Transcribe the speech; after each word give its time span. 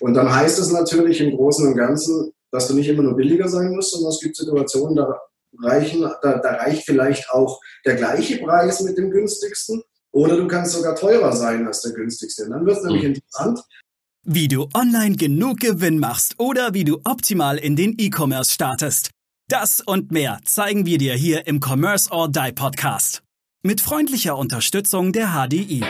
Und 0.00 0.14
dann 0.14 0.32
heißt 0.34 0.58
es 0.58 0.70
natürlich 0.70 1.20
im 1.20 1.34
Großen 1.34 1.66
und 1.66 1.76
Ganzen, 1.76 2.32
dass 2.50 2.68
du 2.68 2.74
nicht 2.74 2.88
immer 2.88 3.02
nur 3.02 3.16
billiger 3.16 3.48
sein 3.48 3.74
musst, 3.74 3.92
sondern 3.92 4.12
es 4.12 4.20
gibt 4.20 4.36
Situationen, 4.36 4.96
da, 4.96 5.20
reichen, 5.60 6.02
da, 6.22 6.38
da 6.38 6.50
reicht 6.56 6.84
vielleicht 6.84 7.30
auch 7.30 7.60
der 7.84 7.96
gleiche 7.96 8.38
Preis 8.38 8.80
mit 8.80 8.96
dem 8.96 9.10
günstigsten 9.10 9.82
oder 10.12 10.36
du 10.36 10.46
kannst 10.46 10.72
sogar 10.72 10.94
teurer 10.94 11.32
sein 11.32 11.66
als 11.66 11.82
der 11.82 11.92
günstigste. 11.92 12.44
Und 12.44 12.50
dann 12.50 12.66
wird 12.66 12.78
es 12.78 12.84
nämlich 12.84 13.02
mhm. 13.02 13.08
interessant. 13.14 13.60
Wie 14.24 14.48
du 14.48 14.68
online 14.74 15.16
genug 15.16 15.60
Gewinn 15.60 15.98
machst 15.98 16.34
oder 16.38 16.74
wie 16.74 16.84
du 16.84 17.00
optimal 17.04 17.56
in 17.58 17.76
den 17.76 17.94
E-Commerce 17.98 18.52
startest. 18.52 19.10
Das 19.48 19.80
und 19.80 20.12
mehr 20.12 20.40
zeigen 20.44 20.84
wir 20.84 20.98
dir 20.98 21.14
hier 21.14 21.46
im 21.46 21.60
Commerce 21.62 22.10
or 22.10 22.28
Die 22.28 22.52
Podcast. 22.52 23.22
Mit 23.62 23.80
freundlicher 23.80 24.36
Unterstützung 24.36 25.12
der 25.12 25.28
HDI. 25.28 25.82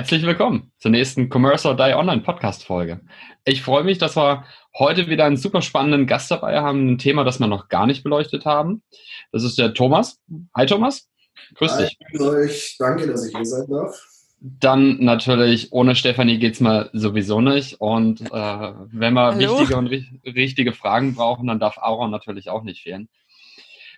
Herzlich 0.00 0.22
willkommen 0.22 0.72
zur 0.78 0.92
nächsten 0.92 1.28
Commerce 1.30 1.68
or 1.68 1.76
Die 1.76 1.92
Online 1.94 2.22
Podcast 2.22 2.64
Folge. 2.64 3.02
Ich 3.44 3.60
freue 3.60 3.84
mich, 3.84 3.98
dass 3.98 4.16
wir 4.16 4.46
heute 4.78 5.08
wieder 5.08 5.26
einen 5.26 5.36
super 5.36 5.60
spannenden 5.60 6.06
Gast 6.06 6.30
dabei 6.30 6.58
haben, 6.62 6.92
ein 6.92 6.96
Thema, 6.96 7.22
das 7.22 7.38
wir 7.38 7.46
noch 7.46 7.68
gar 7.68 7.86
nicht 7.86 8.02
beleuchtet 8.02 8.46
haben. 8.46 8.82
Das 9.30 9.44
ist 9.44 9.58
der 9.58 9.74
Thomas. 9.74 10.18
Hi 10.56 10.64
Thomas. 10.64 11.06
Grüß 11.54 11.72
Hi, 11.72 11.84
dich. 11.84 12.18
Euch. 12.18 12.76
Danke, 12.78 13.08
dass 13.08 13.26
ich 13.26 13.36
hier 13.36 13.44
sein 13.44 13.66
darf. 13.68 14.02
Dann 14.40 15.04
natürlich, 15.04 15.70
ohne 15.70 15.94
Stefanie 15.94 16.38
geht's 16.38 16.60
mal 16.60 16.88
sowieso 16.94 17.42
nicht. 17.42 17.78
Und 17.78 18.22
äh, 18.22 18.24
wenn 18.32 19.12
wir 19.12 19.34
Hallo? 19.34 19.38
wichtige 19.38 19.76
und 19.76 19.88
ri 19.88 20.06
richtige 20.24 20.72
Fragen 20.72 21.14
brauchen, 21.14 21.46
dann 21.46 21.60
darf 21.60 21.76
Aura 21.76 22.08
natürlich 22.08 22.48
auch 22.48 22.62
nicht 22.62 22.84
fehlen. 22.84 23.10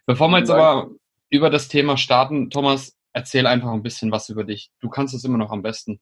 Bevor 0.04 0.26
wir 0.30 0.38
jetzt 0.38 0.50
aber 0.50 0.90
über 1.30 1.48
das 1.48 1.68
Thema 1.68 1.96
starten, 1.96 2.50
Thomas, 2.50 2.96
erzähl 3.12 3.46
einfach 3.46 3.72
ein 3.72 3.82
bisschen 3.82 4.10
was 4.10 4.28
über 4.28 4.44
dich. 4.44 4.70
Du 4.80 4.88
kannst 4.88 5.14
es 5.14 5.24
immer 5.24 5.38
noch 5.38 5.50
am 5.50 5.62
besten. 5.62 6.00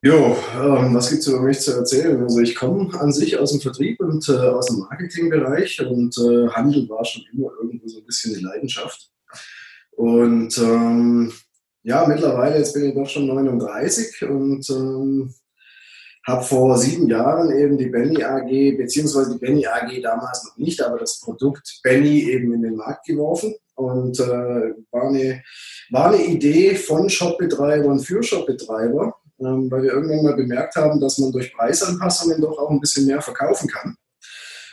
Jo, 0.00 0.36
ähm, 0.54 0.94
was 0.94 1.10
gibt 1.10 1.22
es 1.22 1.26
über 1.26 1.40
mich 1.40 1.58
zu 1.58 1.72
erzählen? 1.72 2.22
Also 2.22 2.38
ich 2.38 2.54
komme 2.54 2.88
an 3.00 3.12
sich 3.12 3.36
aus 3.36 3.50
dem 3.50 3.60
Vertrieb 3.60 3.98
und 4.00 4.28
äh, 4.28 4.32
aus 4.32 4.66
dem 4.66 4.78
Marketingbereich 4.78 5.84
und 5.84 6.16
äh, 6.18 6.48
Handel 6.50 6.88
war 6.88 7.04
schon 7.04 7.24
immer 7.32 7.50
irgendwo 7.60 7.88
so 7.88 7.98
ein 7.98 8.06
bisschen 8.06 8.34
die 8.34 8.44
Leidenschaft. 8.44 9.10
Und 9.96 10.56
ähm, 10.58 11.32
ja, 11.82 12.06
mittlerweile, 12.06 12.58
jetzt 12.58 12.74
bin 12.74 12.84
ich 12.84 12.94
doch 12.94 13.08
schon 13.08 13.26
39 13.26 14.22
und 14.28 14.70
ähm, 14.70 15.34
habe 16.24 16.44
vor 16.44 16.78
sieben 16.78 17.08
Jahren 17.08 17.50
eben 17.58 17.76
die 17.76 17.88
Benny 17.88 18.22
AG, 18.22 18.76
beziehungsweise 18.76 19.32
die 19.32 19.38
Benny 19.44 19.66
AG 19.66 20.00
damals 20.00 20.44
noch 20.44 20.56
nicht, 20.58 20.80
aber 20.80 20.98
das 20.98 21.18
Produkt 21.18 21.80
Benny 21.82 22.30
eben 22.30 22.52
in 22.54 22.62
den 22.62 22.76
Markt 22.76 23.06
geworfen 23.06 23.52
und 23.78 24.18
äh, 24.18 24.74
war, 24.90 25.08
eine, 25.08 25.42
war 25.90 26.12
eine 26.12 26.24
Idee 26.24 26.74
von 26.74 27.08
Shopbetreibern 27.08 28.00
für 28.00 28.22
Shopbetreiber, 28.22 29.14
ähm, 29.40 29.70
weil 29.70 29.84
wir 29.84 29.92
irgendwann 29.92 30.24
mal 30.24 30.36
bemerkt 30.36 30.74
haben, 30.74 31.00
dass 31.00 31.18
man 31.18 31.30
durch 31.30 31.54
Preisanpassungen 31.54 32.40
doch 32.40 32.58
auch 32.58 32.70
ein 32.70 32.80
bisschen 32.80 33.06
mehr 33.06 33.22
verkaufen 33.22 33.68
kann. 33.68 33.96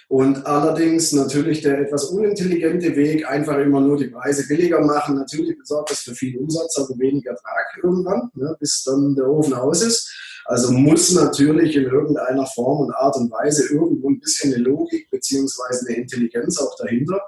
Und 0.08 0.46
allerdings 0.46 1.12
natürlich 1.14 1.62
der 1.62 1.80
etwas 1.80 2.06
unintelligente 2.06 2.96
Weg, 2.96 3.28
einfach 3.28 3.58
immer 3.58 3.82
nur 3.82 3.98
die 3.98 4.08
Preise 4.08 4.48
billiger 4.48 4.82
machen. 4.82 5.16
Natürlich 5.16 5.58
besorgt 5.58 5.92
das 5.92 6.00
für 6.00 6.14
viel 6.14 6.38
Umsatz, 6.38 6.78
aber 6.78 6.98
weniger 7.00 7.32
Ertrag 7.32 7.80
irgendwann, 7.84 8.30
ne, 8.36 8.56
bis 8.60 8.84
dann 8.84 9.16
der 9.16 9.28
Ofen 9.28 9.54
aus 9.54 9.82
ist. 9.82 10.12
Also 10.46 10.72
muss 10.72 11.12
natürlich 11.12 11.76
in 11.76 11.86
irgendeiner 11.86 12.46
Form 12.46 12.82
und 12.82 12.94
Art 12.94 13.16
und 13.18 13.32
Weise 13.32 13.72
irgendwo 13.74 14.10
ein 14.10 14.20
bisschen 14.20 14.54
eine 14.54 14.64
Logik 14.64 15.10
beziehungsweise 15.10 15.88
eine 15.88 15.98
Intelligenz 15.98 16.60
auch 16.60 16.76
dahinter. 16.78 17.20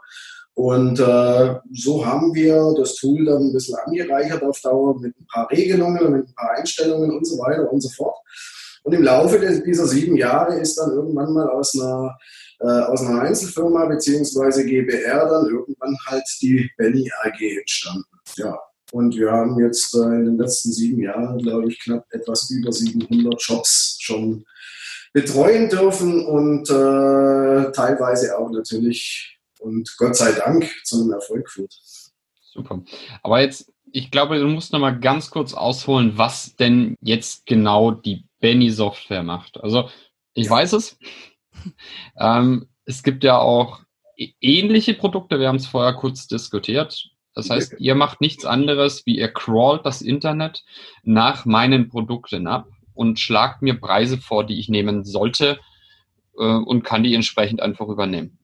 Und 0.58 1.00
äh, 1.00 1.55
so 1.72 2.03
haben 2.03 2.33
wir 2.33 2.73
das 2.75 2.95
Tool 2.95 3.25
dann 3.25 3.44
ein 3.44 3.53
bisschen 3.53 3.77
angereichert 3.77 4.41
auf 4.41 4.59
Dauer 4.61 5.00
mit 5.00 5.16
ein 5.16 5.27
paar 5.27 5.47
Regelungen, 5.52 6.12
mit 6.12 6.28
ein 6.28 6.34
paar 6.34 6.57
Einstellungen 6.57 7.16
und 7.16 7.25
so 7.28 7.38
weiter 7.38 7.72
und 7.72 7.79
so 7.79 7.90
fort. 7.90 8.18
Und 8.81 8.94
im 8.94 9.03
Laufe 9.03 9.38
dieser 9.40 9.85
sieben 9.85 10.18
Jahre 10.18 10.57
ist 10.59 10.75
dann 10.79 10.94
irgendwann 10.94 11.31
mal 11.31 11.47
aus 11.47 11.79
einer, 11.79 12.18
äh, 12.59 12.66
aus 12.66 13.03
einer 13.03 13.22
Einzelfirma 13.22 13.85
beziehungsweise 13.85 14.66
GBR 14.66 15.29
dann 15.29 15.45
irgendwann 15.45 15.95
halt 16.07 16.25
die 16.41 16.68
Benny 16.75 17.07
AG 17.24 17.39
entstanden. 17.59 18.07
Ja, 18.38 18.57
und 18.94 19.16
wir 19.16 19.31
haben 19.31 19.59
jetzt 19.59 19.94
äh, 19.94 20.00
in 20.00 20.25
den 20.25 20.38
letzten 20.39 20.72
sieben 20.72 21.03
Jahren, 21.03 21.38
glaube 21.38 21.68
ich, 21.68 21.79
knapp 21.84 22.07
etwas 22.09 22.50
über 22.50 22.72
700 22.72 23.39
Shops 23.39 23.97
schon 24.00 24.44
betreuen 25.13 25.69
dürfen 25.69 26.25
und 26.25 26.68
äh, 26.72 27.72
teilweise 27.74 28.39
auch 28.39 28.50
natürlich 28.50 29.37
und 29.67 29.94
Gott 29.97 30.16
sei 30.16 30.31
Dank 30.31 30.66
zu 30.83 31.01
einem 31.01 31.13
Erfolg 31.13 31.50
führt. 31.50 31.78
Super. 32.41 32.81
Aber 33.22 33.41
jetzt, 33.41 33.72
ich 33.91 34.09
glaube, 34.09 34.39
du 34.39 34.47
musst 34.47 34.73
noch 34.73 34.79
mal 34.79 34.97
ganz 34.97 35.29
kurz 35.29 35.53
ausholen, 35.53 36.17
was 36.17 36.55
denn 36.55 36.95
jetzt 37.01 37.45
genau 37.45 37.91
die 37.91 38.25
Benny 38.39 38.69
Software 38.72 39.23
macht. 39.23 39.61
Also 39.61 39.89
ich 40.33 40.45
ja. 40.45 40.51
weiß 40.51 40.73
es. 40.73 40.97
ähm, 42.19 42.67
es 42.85 43.03
gibt 43.03 43.23
ja 43.23 43.38
auch 43.38 43.81
ähnliche 44.41 44.94
Produkte. 44.94 45.39
Wir 45.39 45.50
haben 45.50 45.57
es 45.57 45.67
vorher 45.67 45.94
kurz 45.94 46.27
diskutiert. 46.27 47.09
Das 47.35 47.51
heißt, 47.51 47.75
ihr 47.77 47.94
macht 47.94 48.19
nichts 48.19 48.45
anderes, 48.45 49.06
wie 49.06 49.19
ihr 49.19 49.27
crawlt 49.27 49.85
das 49.85 50.01
Internet 50.01 50.63
nach 51.03 51.45
meinen 51.45 51.88
Produkten 51.88 52.47
ab 52.47 52.67
und 52.95 53.19
schlagt 53.19 53.61
mir 53.61 53.79
Preise 53.79 54.17
vor, 54.17 54.44
die 54.44 54.59
ich 54.59 54.69
nehmen 54.69 55.03
sollte 55.03 55.59
äh, 56.39 56.44
und 56.44 56.83
kann 56.83 57.03
die 57.03 57.13
entsprechend 57.13 57.61
einfach 57.61 57.88
übernehmen. 57.89 58.37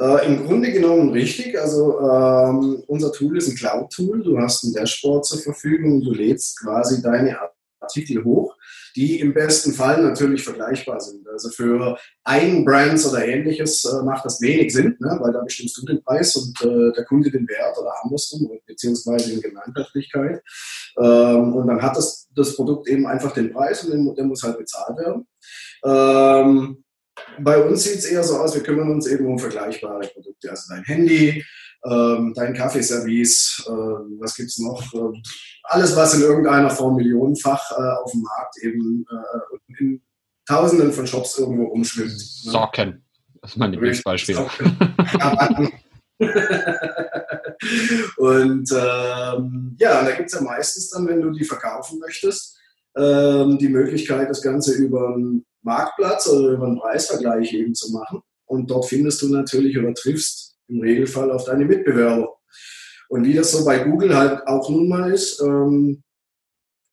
Äh, 0.00 0.26
Im 0.26 0.46
Grunde 0.46 0.72
genommen 0.72 1.10
richtig. 1.10 1.58
Also 1.58 2.00
ähm, 2.00 2.82
unser 2.86 3.12
Tool 3.12 3.36
ist 3.36 3.48
ein 3.48 3.56
Cloud-Tool. 3.56 4.22
Du 4.22 4.38
hast 4.38 4.64
ein 4.64 4.72
Dashboard 4.72 5.26
zur 5.26 5.40
Verfügung. 5.40 6.00
Du 6.02 6.12
lädst 6.12 6.60
quasi 6.60 7.02
deine 7.02 7.36
Artikel 7.80 8.24
hoch, 8.24 8.56
die 8.96 9.20
im 9.20 9.34
besten 9.34 9.72
Fall 9.72 10.02
natürlich 10.02 10.44
vergleichbar 10.44 11.00
sind. 11.00 11.26
Also 11.28 11.48
für 11.50 11.98
ein 12.24 12.64
Brands 12.64 13.08
oder 13.10 13.26
ähnliches 13.26 13.84
äh, 13.84 14.04
macht 14.04 14.24
das 14.24 14.40
wenig 14.40 14.72
Sinn, 14.72 14.96
ne? 15.00 15.18
weil 15.20 15.32
da 15.32 15.42
bestimmst 15.42 15.76
du 15.78 15.86
den 15.86 16.02
Preis 16.02 16.36
und 16.36 16.60
äh, 16.62 16.92
der 16.92 17.04
Kunde 17.04 17.30
den 17.30 17.48
Wert 17.48 17.76
oder 17.78 17.92
andersrum, 18.02 18.50
beziehungsweise 18.66 19.32
in 19.32 19.40
Gemeinschaftslichkeit. 19.40 20.42
Ähm, 20.98 21.54
und 21.54 21.66
dann 21.66 21.82
hat 21.82 21.96
das, 21.96 22.28
das 22.34 22.54
Produkt 22.56 22.88
eben 22.88 23.06
einfach 23.06 23.32
den 23.32 23.52
Preis 23.52 23.84
und 23.84 24.16
der 24.16 24.24
muss 24.24 24.42
halt 24.42 24.58
bezahlt 24.58 24.98
werden. 24.98 25.26
Ähm, 25.84 26.84
bei 27.40 27.62
uns 27.62 27.84
sieht 27.84 27.98
es 27.98 28.04
eher 28.06 28.22
so 28.22 28.36
aus, 28.36 28.54
wir 28.54 28.62
kümmern 28.62 28.90
uns 28.90 29.06
eben 29.06 29.26
um 29.26 29.38
vergleichbare 29.38 30.06
Produkte. 30.08 30.50
Also 30.50 30.74
dein 30.74 30.84
Handy, 30.84 31.44
ähm, 31.84 32.32
dein 32.34 32.54
Kaffeeservice, 32.54 33.64
äh, 33.66 33.70
was 34.20 34.34
gibt 34.34 34.48
es 34.48 34.58
noch? 34.58 34.82
Äh, 34.94 35.20
alles, 35.64 35.94
was 35.96 36.14
in 36.14 36.22
irgendeiner 36.22 36.70
Form 36.70 36.96
millionenfach 36.96 37.70
äh, 37.72 38.02
auf 38.02 38.10
dem 38.12 38.22
Markt 38.22 38.56
eben 38.62 39.04
äh, 39.10 39.74
in 39.78 40.02
Tausenden 40.46 40.92
von 40.92 41.06
Shops 41.06 41.38
irgendwo 41.38 41.64
umschwimmt. 41.64 42.10
Ne? 42.10 42.50
Socken. 42.50 43.04
Das 43.40 43.52
ist 43.52 43.56
mein 43.58 43.72
Lieblingsbeispiel. 43.72 44.36
und 48.16 48.72
ähm, 48.72 49.76
ja, 49.78 50.02
da 50.02 50.10
gibt 50.16 50.26
es 50.26 50.34
ja 50.34 50.40
meistens 50.40 50.90
dann, 50.90 51.06
wenn 51.06 51.20
du 51.20 51.30
die 51.30 51.44
verkaufen 51.44 52.00
möchtest, 52.00 52.58
ähm, 52.96 53.58
die 53.58 53.68
Möglichkeit, 53.68 54.28
das 54.28 54.42
Ganze 54.42 54.74
über 54.74 55.14
einen 55.14 55.44
Marktplatz 55.62 56.28
oder 56.28 56.50
über 56.50 56.66
einen 56.66 56.78
Preisvergleich 56.78 57.52
eben 57.52 57.74
zu 57.74 57.92
machen. 57.92 58.22
Und 58.46 58.70
dort 58.70 58.86
findest 58.86 59.22
du 59.22 59.28
natürlich 59.28 59.78
oder 59.78 59.92
triffst 59.94 60.56
im 60.68 60.80
Regelfall 60.80 61.30
auf 61.30 61.44
deine 61.44 61.64
Mitbewerber. 61.64 62.34
Und 63.08 63.24
wie 63.24 63.34
das 63.34 63.52
so 63.52 63.64
bei 63.64 63.78
Google 63.78 64.16
halt 64.16 64.46
auch 64.46 64.68
nun 64.68 64.88
mal 64.88 65.12
ist, 65.12 65.40
ähm, 65.40 66.02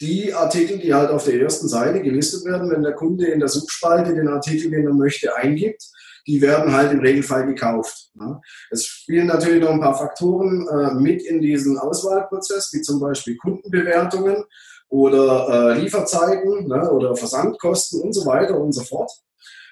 die 0.02 0.34
Artikel, 0.34 0.80
die 0.80 0.94
halt 0.94 1.09
auf 1.09 1.26
der 1.26 1.40
ersten 1.40 1.68
Seite 1.68 2.02
gelistet 2.02 2.46
werden, 2.46 2.70
wenn 2.70 2.84
der 2.84 2.94
Kunde 2.94 3.28
in 3.28 3.40
der 3.40 3.48
Suchspalte 3.48 4.14
den 4.14 4.28
Artikel, 4.28 4.72
den 4.72 4.86
er 4.86 4.94
möchte, 4.94 5.36
eingibt, 5.36 5.84
die 6.28 6.42
werden 6.42 6.74
halt 6.74 6.92
im 6.92 7.00
Regelfall 7.00 7.46
gekauft. 7.46 8.09
Ne? 8.16 8.41
Es 8.72 8.85
spielen 8.85 9.28
natürlich 9.28 9.61
noch 9.61 9.70
ein 9.70 9.79
paar 9.79 9.97
Faktoren 9.97 10.68
äh, 10.68 10.96
mit 10.96 11.23
in 11.23 11.40
diesen 11.40 11.78
Auswahlprozess, 11.78 12.72
wie 12.73 12.82
zum 12.82 13.00
Beispiel 13.00 13.38
Kundenbewertungen 13.38 14.44
oder 14.90 15.73
äh, 15.76 15.79
Lieferzeiten 15.79 16.67
ne, 16.67 16.90
oder 16.91 17.16
Versandkosten 17.16 18.02
und 18.02 18.14
so 18.14 18.26
weiter 18.26 18.59
und 18.59 18.72
so 18.72 18.82
fort. 18.82 19.11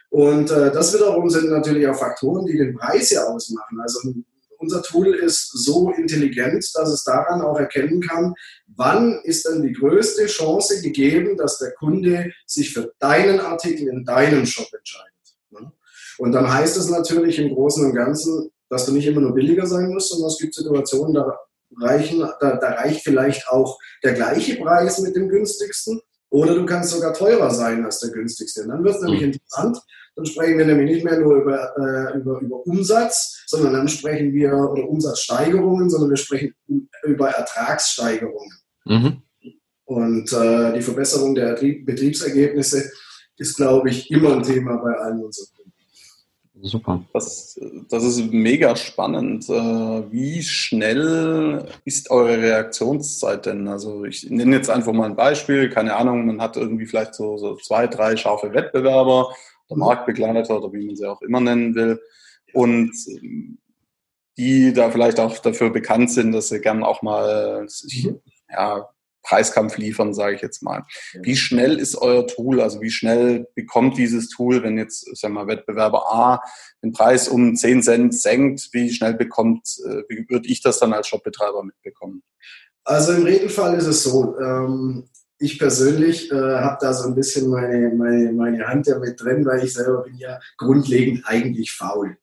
Und 0.09 0.51
äh, 0.51 0.71
das 0.71 0.93
wiederum 0.93 1.29
sind 1.29 1.49
natürlich 1.49 1.87
auch 1.87 1.95
Faktoren, 1.95 2.45
die 2.45 2.57
den 2.57 2.75
Preis 2.75 3.09
ja 3.09 3.23
ausmachen. 3.23 3.79
Also 3.81 4.13
unser 4.57 4.81
Tool 4.81 5.13
ist 5.13 5.51
so 5.51 5.91
intelligent, 5.91 6.65
dass 6.75 6.89
es 6.89 7.03
daran 7.03 7.41
auch 7.41 7.59
erkennen 7.59 7.99
kann, 7.99 8.33
wann 8.75 9.19
ist 9.23 9.45
denn 9.45 9.61
die 9.61 9.73
größte 9.73 10.25
Chance 10.27 10.81
gegeben, 10.81 11.35
dass 11.35 11.57
der 11.57 11.73
Kunde 11.73 12.31
sich 12.45 12.73
für 12.73 12.93
deinen 12.99 13.39
Artikel 13.39 13.87
in 13.87 14.05
deinem 14.05 14.45
Shop 14.45 14.67
entscheidet. 14.73 15.11
Ne? 15.49 15.71
Und 16.17 16.31
dann 16.31 16.51
heißt 16.51 16.77
es 16.77 16.89
natürlich 16.89 17.39
im 17.39 17.53
Großen 17.53 17.85
und 17.85 17.93
Ganzen, 17.93 18.51
dass 18.69 18.85
du 18.85 18.93
nicht 18.93 19.07
immer 19.07 19.21
nur 19.21 19.33
billiger 19.33 19.67
sein 19.67 19.89
musst, 19.89 20.09
sondern 20.09 20.29
es 20.29 20.37
gibt 20.37 20.53
Situationen, 20.53 21.13
da 21.13 21.37
reichen, 21.81 22.19
da, 22.19 22.57
da 22.57 22.69
reicht 22.71 23.03
vielleicht 23.03 23.47
auch 23.49 23.77
der 24.03 24.13
gleiche 24.13 24.55
Preis 24.57 24.99
mit 24.99 25.15
dem 25.15 25.29
günstigsten 25.29 26.01
Oder 26.29 26.55
du 26.55 26.65
kannst 26.65 26.91
sogar 26.91 27.13
teurer 27.13 27.51
sein 27.51 27.85
als 27.85 27.99
der 27.99 28.11
günstigste. 28.11 28.63
Und 28.63 28.69
dann 28.69 28.83
wird 28.83 28.95
es 28.95 29.01
nämlich 29.01 29.21
mhm. 29.21 29.27
interessant. 29.27 29.77
Dann 30.15 30.25
sprechen 30.25 30.57
wir 30.57 30.65
nämlich 30.65 30.95
nicht 30.95 31.05
mehr 31.05 31.19
nur 31.19 31.37
über, 31.37 31.75
äh, 31.77 32.17
über, 32.17 32.39
über 32.39 32.67
Umsatz, 32.67 33.43
sondern 33.47 33.73
dann 33.73 33.87
sprechen 33.87 34.33
wir 34.33 34.53
oder 34.53 34.87
Umsatzsteigerungen, 34.87 35.89
sondern 35.89 36.11
wir 36.11 36.17
sprechen 36.17 36.53
über 37.03 37.29
Ertragssteigerungen. 37.29 38.51
Mhm. 38.85 39.21
Und 39.85 40.31
äh, 40.33 40.73
die 40.73 40.81
Verbesserung 40.81 41.35
der 41.35 41.53
Betriebsergebnisse 41.53 42.91
ist, 43.37 43.55
glaube 43.55 43.89
ich, 43.89 44.09
immer 44.11 44.33
ein 44.33 44.43
Thema 44.43 44.77
bei 44.77 44.95
allen 44.95 45.23
unseren 45.23 45.47
Kunden. 45.55 45.62
Super. 46.61 47.03
Das, 47.13 47.59
das 47.89 48.03
ist 48.03 48.31
mega 48.31 48.75
spannend. 48.75 49.49
Äh, 49.49 50.11
wie 50.11 50.43
schnell 50.43 51.67
ist 51.83 52.11
eure 52.11 52.37
Reaktionszeit 52.37 53.47
denn? 53.47 53.67
Also 53.67 54.05
ich 54.05 54.29
nenne 54.29 54.55
jetzt 54.55 54.69
einfach 54.69 54.93
mal 54.93 55.09
ein 55.09 55.15
Beispiel. 55.15 55.69
Keine 55.69 55.95
Ahnung, 55.95 56.27
man 56.27 56.41
hat 56.41 56.55
irgendwie 56.55 56.85
vielleicht 56.85 57.15
so, 57.15 57.37
so 57.37 57.55
zwei, 57.55 57.87
drei 57.87 58.15
scharfe 58.17 58.53
Wettbewerber, 58.53 59.33
der 59.69 59.77
Marktbegleiter 59.77 60.57
oder 60.57 60.71
wie 60.71 60.85
man 60.85 60.95
sie 60.95 61.09
auch 61.09 61.21
immer 61.23 61.41
nennen 61.41 61.73
will. 61.73 61.99
Und 62.53 62.93
die 64.37 64.73
da 64.73 64.91
vielleicht 64.91 65.19
auch 65.19 65.37
dafür 65.39 65.71
bekannt 65.71 66.11
sind, 66.11 66.31
dass 66.33 66.49
sie 66.49 66.61
gern 66.61 66.83
auch 66.83 67.01
mal 67.01 67.63
mhm. 67.63 68.19
ja, 68.51 68.89
Preiskampf 69.23 69.77
liefern, 69.77 70.13
sage 70.13 70.35
ich 70.35 70.41
jetzt 70.41 70.61
mal. 70.61 70.83
Wie 71.21 71.35
schnell 71.35 71.79
ist 71.79 71.95
euer 71.95 72.27
Tool? 72.27 72.61
Also 72.61 72.81
wie 72.81 72.91
schnell 72.91 73.47
bekommt 73.55 73.97
dieses 73.97 74.29
Tool, 74.29 74.63
wenn 74.63 74.77
jetzt 74.77 75.05
sagen 75.17 75.33
wir 75.33 75.45
mal, 75.45 75.47
Wettbewerber 75.47 76.13
A 76.13 76.41
den 76.83 76.91
Preis 76.91 77.27
um 77.27 77.55
10 77.55 77.81
Cent 77.81 78.13
senkt, 78.15 78.69
wie 78.73 78.91
schnell 78.91 79.13
bekommt, 79.13 79.67
äh, 79.85 80.03
wie 80.09 80.25
würde 80.29 80.47
ich 80.47 80.61
das 80.61 80.79
dann 80.79 80.93
als 80.93 81.07
Shopbetreiber 81.07 81.63
mitbekommen? 81.63 82.21
Also 82.83 83.13
im 83.13 83.23
Regelfall 83.23 83.75
ist 83.75 83.87
es 83.87 84.03
so, 84.03 84.37
ähm, 84.39 85.05
ich 85.39 85.59
persönlich 85.59 86.31
äh, 86.31 86.35
habe 86.35 86.77
da 86.79 86.93
so 86.93 87.07
ein 87.07 87.15
bisschen 87.15 87.49
meine, 87.49 87.89
meine, 87.93 88.31
meine 88.31 88.67
Hand 88.67 88.87
ja 88.87 88.97
mit 88.97 89.19
drin, 89.21 89.45
weil 89.45 89.63
ich 89.63 89.73
selber 89.73 90.03
bin 90.03 90.15
ja 90.15 90.39
grundlegend 90.57 91.23
eigentlich 91.25 91.71
faul. 91.71 92.17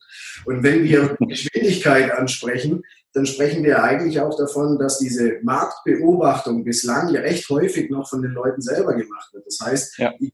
Und 0.47 0.63
wenn 0.63 0.85
wir 0.85 1.17
Geschwindigkeit 1.21 2.13
ansprechen, 2.13 2.83
dann 3.13 3.27
sprechen 3.27 3.65
wir 3.65 3.83
eigentlich 3.83 4.21
auch 4.21 4.37
davon, 4.37 4.79
dass 4.79 4.99
diese 4.99 5.39
Marktbeobachtung 5.43 6.65
bislang 6.65 7.13
ja 7.13 7.21
recht 7.21 7.49
häufig 7.49 7.91
noch 7.91 8.09
von 8.09 8.23
den 8.23 8.33
Leuten 8.33 8.63
selber 8.63 8.95
gemacht 8.95 9.33
wird. 9.33 9.47
Das 9.47 9.59
heißt, 9.61 9.99
ja. 9.99 10.13
ich 10.21 10.33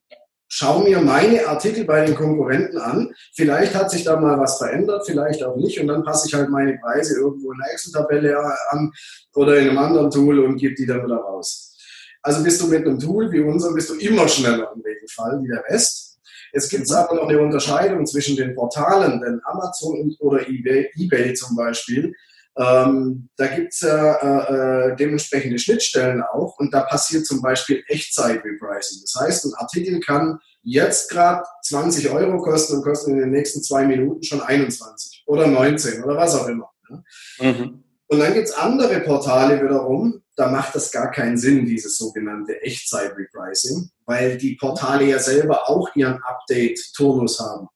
schaue 0.49 0.85
mir 0.85 1.01
meine 1.01 1.47
Artikel 1.47 1.85
bei 1.85 2.05
den 2.05 2.15
Konkurrenten 2.15 2.79
an. 2.79 3.15
Vielleicht 3.35 3.75
hat 3.75 3.91
sich 3.91 4.05
da 4.05 4.21
mal 4.21 4.39
was 4.39 4.59
verändert, 4.59 5.07
vielleicht 5.07 5.43
auch 5.43 5.57
nicht. 5.57 5.81
Und 5.81 5.89
dann 5.89 6.05
passe 6.05 6.29
ich 6.29 6.35
halt 6.35 6.51
meine 6.51 6.79
Preise 6.79 7.19
irgendwo 7.19 7.53
in 7.53 7.63
einer 7.63 7.73
Excel-Tabelle 7.73 8.39
an 8.71 8.93
oder 9.35 9.59
in 9.59 9.69
einem 9.69 9.79
anderen 9.79 10.11
Tool 10.11 10.39
und 10.41 10.57
gebe 10.57 10.75
die 10.75 10.87
dann 10.87 11.05
wieder 11.05 11.17
raus. 11.17 11.75
Also 12.23 12.43
bist 12.43 12.61
du 12.61 12.67
mit 12.67 12.85
einem 12.85 12.99
Tool 12.99 13.31
wie 13.33 13.41
unserem, 13.41 13.75
bist 13.75 13.89
du 13.89 13.95
immer 13.95 14.29
schneller 14.29 14.73
im 14.75 14.83
Regelfall 14.83 15.41
wie 15.43 15.49
der 15.49 15.65
Rest. 15.65 16.19
Jetzt 16.53 16.71
gibt 16.71 16.85
es 16.85 16.91
mhm. 16.91 16.97
aber 16.97 17.15
noch 17.17 17.29
eine 17.29 17.41
Unterscheidung 17.41 18.07
zwischen 18.07 18.37
den 18.37 18.55
Portalen, 18.55 19.21
denn 19.21 19.41
Amazon 19.45 20.15
oder 20.21 20.49
eBay, 20.49 20.91
eBay 20.97 21.35
zum 21.35 21.57
Beispiel, 21.57 22.13
ähm, 22.59 23.29
da 23.37 23.47
gibt 23.49 23.75
es 23.75 23.81
ja 23.81 24.15
äh, 24.15 24.93
äh, 24.93 24.97
dementsprechende 24.97 25.59
Schnittstellen 25.59 26.23
auch 26.23 26.59
und 26.59 26.73
da 26.73 26.83
passiert 26.83 27.27
zum 27.27 27.43
Beispiel 27.43 27.85
Echtzeit-Repricing. 27.89 29.03
Das 29.03 29.15
heißt, 29.21 29.45
ein 29.45 29.55
Artikel 29.55 30.01
kann 30.01 30.39
jetzt 30.63 31.11
gerade 31.11 31.45
20 31.63 32.11
Euro 32.11 32.39
kosten 32.39 32.77
und 32.77 32.83
kostet 32.83 33.13
in 33.13 33.19
den 33.19 33.31
nächsten 33.31 33.63
zwei 33.63 33.85
Minuten 33.87 34.23
schon 34.23 34.41
21 34.41 35.25
oder 35.27 35.47
19 35.47 36.03
oder 36.03 36.17
was 36.17 36.35
auch 36.35 36.49
immer. 36.49 36.71
Ne? 36.89 37.05
Mhm. 37.41 37.85
Und 38.09 38.19
dann 38.21 38.35
gibt 38.35 38.49
es 38.49 38.55
andere 38.55 39.01
Portale 39.01 39.63
wiederum, 39.63 40.23
da 40.37 40.49
macht 40.49 40.75
das 40.75 40.93
gar 40.93 41.11
keinen 41.11 41.37
Sinn, 41.37 41.67
dieses 41.67 41.99
sogenannte 41.99 42.63
Echtzeit-Repricing, 42.63 43.91
weil 44.07 44.39
die 44.39 44.57
Portale 44.57 45.05
ja 45.05 45.19
selber 45.19 45.69
auch 45.69 45.95
ihren 45.95 46.23
Update-Turnus 46.23 47.41
haben. 47.41 47.69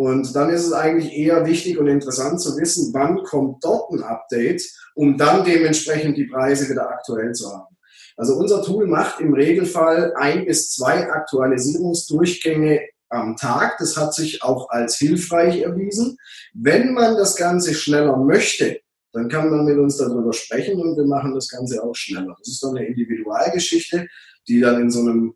Und 0.00 0.34
dann 0.34 0.48
ist 0.48 0.64
es 0.64 0.72
eigentlich 0.72 1.12
eher 1.12 1.44
wichtig 1.44 1.76
und 1.76 1.86
interessant 1.86 2.40
zu 2.40 2.56
wissen, 2.56 2.94
wann 2.94 3.22
kommt 3.22 3.62
dort 3.62 3.92
ein 3.92 4.02
Update, 4.02 4.62
um 4.94 5.18
dann 5.18 5.44
dementsprechend 5.44 6.16
die 6.16 6.24
Preise 6.24 6.70
wieder 6.70 6.88
aktuell 6.88 7.32
zu 7.32 7.52
haben. 7.52 7.76
Also 8.16 8.36
unser 8.36 8.62
Tool 8.62 8.86
macht 8.86 9.20
im 9.20 9.34
Regelfall 9.34 10.14
ein 10.16 10.46
bis 10.46 10.70
zwei 10.70 11.06
Aktualisierungsdurchgänge 11.12 12.80
am 13.10 13.36
Tag. 13.36 13.76
Das 13.78 13.98
hat 13.98 14.14
sich 14.14 14.42
auch 14.42 14.70
als 14.70 14.96
hilfreich 14.96 15.60
erwiesen. 15.60 16.16
Wenn 16.54 16.94
man 16.94 17.18
das 17.18 17.36
Ganze 17.36 17.74
schneller 17.74 18.16
möchte, 18.16 18.80
dann 19.12 19.28
kann 19.28 19.50
man 19.50 19.66
mit 19.66 19.76
uns 19.76 19.98
darüber 19.98 20.32
sprechen 20.32 20.80
und 20.80 20.96
wir 20.96 21.04
machen 21.04 21.34
das 21.34 21.50
Ganze 21.50 21.84
auch 21.84 21.94
schneller. 21.94 22.34
Das 22.38 22.48
ist 22.48 22.62
dann 22.62 22.74
eine 22.74 22.86
Individualgeschichte, 22.86 24.08
die 24.48 24.60
dann 24.60 24.80
in 24.80 24.90
so 24.90 25.00
einem 25.00 25.34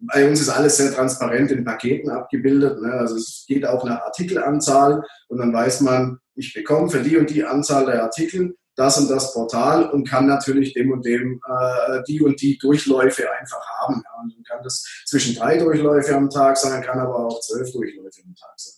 bei 0.00 0.28
uns 0.28 0.40
ist 0.40 0.48
alles 0.48 0.76
sehr 0.76 0.92
transparent 0.92 1.50
in 1.50 1.64
Paketen 1.64 2.10
abgebildet. 2.10 2.80
Ne? 2.80 2.92
Also 2.92 3.16
es 3.16 3.44
geht 3.48 3.66
auch 3.66 3.84
nach 3.84 4.02
Artikelanzahl 4.02 5.02
und 5.28 5.38
dann 5.38 5.52
weiß 5.52 5.80
man, 5.80 6.18
ich 6.34 6.54
bekomme 6.54 6.88
für 6.88 7.02
die 7.02 7.16
und 7.16 7.30
die 7.30 7.44
Anzahl 7.44 7.86
der 7.86 8.02
Artikel 8.02 8.54
das 8.76 8.98
und 8.98 9.10
das 9.10 9.34
Portal 9.34 9.90
und 9.90 10.08
kann 10.08 10.26
natürlich 10.26 10.72
dem 10.72 10.90
und 10.90 11.04
dem 11.04 11.40
äh, 11.46 12.02
die 12.08 12.22
und 12.22 12.40
die 12.40 12.56
Durchläufe 12.56 13.30
einfach 13.30 13.60
haben. 13.78 14.02
Ja? 14.04 14.22
Und 14.22 14.34
dann 14.34 14.42
kann 14.44 14.62
das 14.62 14.84
zwischen 15.04 15.34
drei 15.34 15.58
Durchläufe 15.58 16.14
am 16.14 16.30
Tag 16.30 16.56
sein, 16.56 16.82
kann 16.82 16.98
aber 16.98 17.26
auch 17.26 17.40
zwölf 17.40 17.70
Durchläufe 17.72 18.22
am 18.24 18.34
Tag 18.34 18.54
sein. 18.56 18.74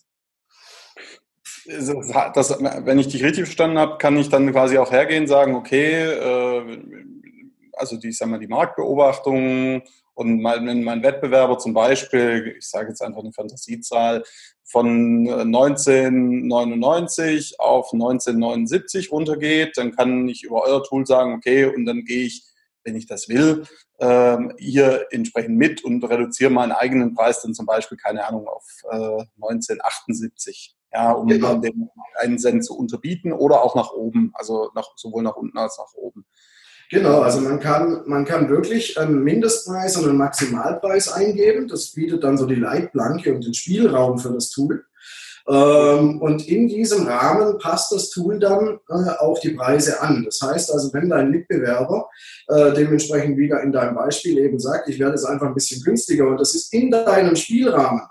Das, 2.35 2.51
wenn 2.51 2.99
ich 2.99 3.07
dich 3.07 3.23
richtig 3.23 3.45
verstanden 3.45 3.79
habe, 3.79 3.99
kann 3.99 4.17
ich 4.17 4.29
dann 4.29 4.51
quasi 4.51 4.79
auch 4.79 4.91
hergehen 4.91 5.23
und 5.23 5.29
sagen, 5.29 5.55
okay, 5.55 6.03
äh, 6.03 6.83
also 7.75 7.97
die, 7.97 8.11
sag 8.11 8.29
mal, 8.29 8.41
die 8.41 8.49
Marktbeobachtung 8.49 9.83
und 10.15 10.45
wenn 10.45 10.85
mein 10.85 11.03
Wettbewerber 11.03 11.59
zum 11.59 11.75
Beispiel, 11.75 12.55
ich 12.59 12.69
sage 12.69 12.89
jetzt 12.89 13.03
einfach 13.03 13.21
eine 13.21 13.33
Fantasiezahl, 13.33 14.25
von 14.65 15.29
1999 15.29 17.61
auf 17.61 17.93
1979 17.93 19.13
runtergeht, 19.13 19.77
dann 19.77 19.95
kann 19.95 20.27
ich 20.29 20.43
über 20.45 20.63
euer 20.63 20.83
Tool 20.83 21.05
sagen, 21.07 21.35
okay, 21.35 21.67
und 21.67 21.85
dann 21.85 22.05
gehe 22.05 22.25
ich, 22.25 22.47
wenn 22.83 22.97
ich 22.97 23.05
das 23.07 23.29
will, 23.29 23.67
ähm, 24.01 24.55
hier 24.59 25.07
entsprechend 25.11 25.59
mit 25.59 25.85
und 25.85 26.03
reduziere 26.05 26.49
meinen 26.51 26.73
eigenen 26.73 27.15
Preis 27.15 27.43
dann 27.43 27.53
zum 27.55 27.67
Beispiel, 27.67 27.99
keine 27.99 28.27
Ahnung, 28.27 28.49
auf 28.49 28.65
äh, 28.91 29.25
1978. 29.37 30.75
Ja, 30.95 31.13
um 31.13 31.27
genau. 31.27 31.49
dann 31.49 31.63
den 31.63 31.89
einen 32.17 32.39
Cent 32.39 32.67
zu 32.67 32.77
unterbieten 32.77 33.33
oder 33.33 33.63
auch 33.63 33.75
nach 33.75 33.93
oben, 33.93 34.31
also 34.35 34.71
nach, 34.75 34.91
sowohl 34.97 35.23
nach 35.23 35.37
unten 35.37 35.57
als 35.57 35.79
nach 35.79 35.95
oben. 35.95 36.27
Genau, 36.93 37.23
also 37.23 37.41
man 37.41 37.59
kann, 37.59 38.03
man 38.05 38.27
kann 38.27 38.51
wirklich 38.51 38.99
einen 38.99 39.25
Mindestpreis 39.25 39.97
und 39.97 40.07
einen 40.07 40.19
Maximalpreis 40.19 41.11
eingeben. 41.11 41.67
Das 41.67 41.93
bietet 41.93 42.23
dann 42.23 42.37
so 42.37 42.45
die 42.45 42.55
Leitplanke 42.55 43.33
und 43.33 43.47
den 43.47 43.55
Spielraum 43.55 44.19
für 44.19 44.31
das 44.31 44.51
Tool. 44.51 44.85
Ähm, 45.49 46.21
und 46.21 46.47
in 46.47 46.69
diesem 46.69 47.07
Rahmen 47.07 47.57
passt 47.57 47.93
das 47.93 48.11
Tool 48.11 48.39
dann 48.39 48.79
äh, 48.91 49.11
auch 49.21 49.41
die 49.41 49.55
Preise 49.55 50.03
an. 50.03 50.23
Das 50.27 50.43
heißt 50.43 50.71
also, 50.71 50.93
wenn 50.93 51.09
dein 51.09 51.31
Mitbewerber 51.31 52.11
äh, 52.49 52.75
dementsprechend 52.75 53.39
wieder 53.39 53.63
in 53.63 53.73
deinem 53.73 53.95
Beispiel 53.95 54.37
eben 54.37 54.59
sagt, 54.59 54.91
ich 54.91 54.99
werde 54.99 55.15
es 55.15 55.25
einfach 55.25 55.47
ein 55.47 55.55
bisschen 55.55 55.83
günstiger 55.83 56.29
und 56.29 56.39
das 56.39 56.55
ist 56.55 56.75
in 56.75 56.91
deinem 56.91 57.37
Spielrahmen. 57.37 58.03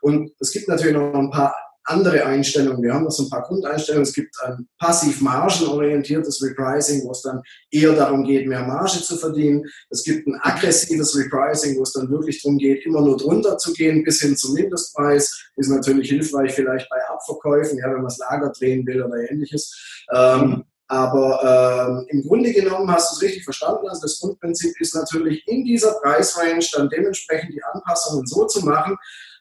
Und 0.00 0.32
es 0.40 0.50
gibt 0.50 0.66
natürlich 0.66 0.94
noch 0.94 1.12
ein 1.12 1.30
paar 1.30 1.54
andere 1.90 2.24
Einstellungen. 2.24 2.82
Wir 2.82 2.94
haben 2.94 3.04
noch 3.04 3.10
so 3.10 3.24
ein 3.24 3.30
paar 3.30 3.42
Grundeinstellungen. 3.42 4.06
Es 4.06 4.14
gibt 4.14 4.34
ein 4.44 4.68
passiv 4.78 5.20
margenorientiertes 5.20 6.42
Repricing, 6.42 7.04
wo 7.04 7.10
es 7.10 7.22
dann 7.22 7.42
eher 7.70 7.92
darum 7.92 8.24
geht, 8.24 8.46
mehr 8.46 8.62
Marge 8.62 9.02
zu 9.02 9.16
verdienen. 9.16 9.64
Es 9.90 10.04
gibt 10.04 10.26
ein 10.26 10.38
aggressives 10.40 11.16
Repricing, 11.16 11.76
wo 11.78 11.82
es 11.82 11.92
dann 11.92 12.10
wirklich 12.10 12.42
darum 12.42 12.58
geht, 12.58 12.86
immer 12.86 13.00
nur 13.00 13.16
drunter 13.16 13.58
zu 13.58 13.72
gehen, 13.72 14.04
bis 14.04 14.20
hin 14.20 14.36
zum 14.36 14.54
Mindestpreis. 14.54 15.50
Ist 15.56 15.68
natürlich 15.68 16.08
hilfreich 16.08 16.52
vielleicht 16.52 16.88
bei 16.88 16.98
Abverkäufen, 17.08 17.78
ja, 17.78 17.86
wenn 17.86 17.96
man 17.96 18.04
das 18.04 18.18
Lager 18.18 18.52
drehen 18.56 18.86
will 18.86 19.02
oder 19.02 19.30
ähnliches. 19.30 20.04
Ähm, 20.12 20.64
aber 20.90 21.86
ähm, 21.88 22.06
im 22.08 22.26
Grunde 22.26 22.52
genommen 22.52 22.90
hast 22.90 23.12
du 23.12 23.16
es 23.16 23.22
richtig 23.22 23.44
verstanden. 23.44 23.88
Also 23.88 24.02
das 24.02 24.18
Grundprinzip 24.18 24.80
ist 24.80 24.94
natürlich 24.96 25.46
in 25.46 25.64
dieser 25.64 25.92
Preisrange 26.00 26.66
dann 26.72 26.88
dementsprechend 26.88 27.54
die 27.54 27.62
Anpassungen 27.62 28.26
so 28.26 28.44
zu 28.46 28.64
machen, 28.64 28.96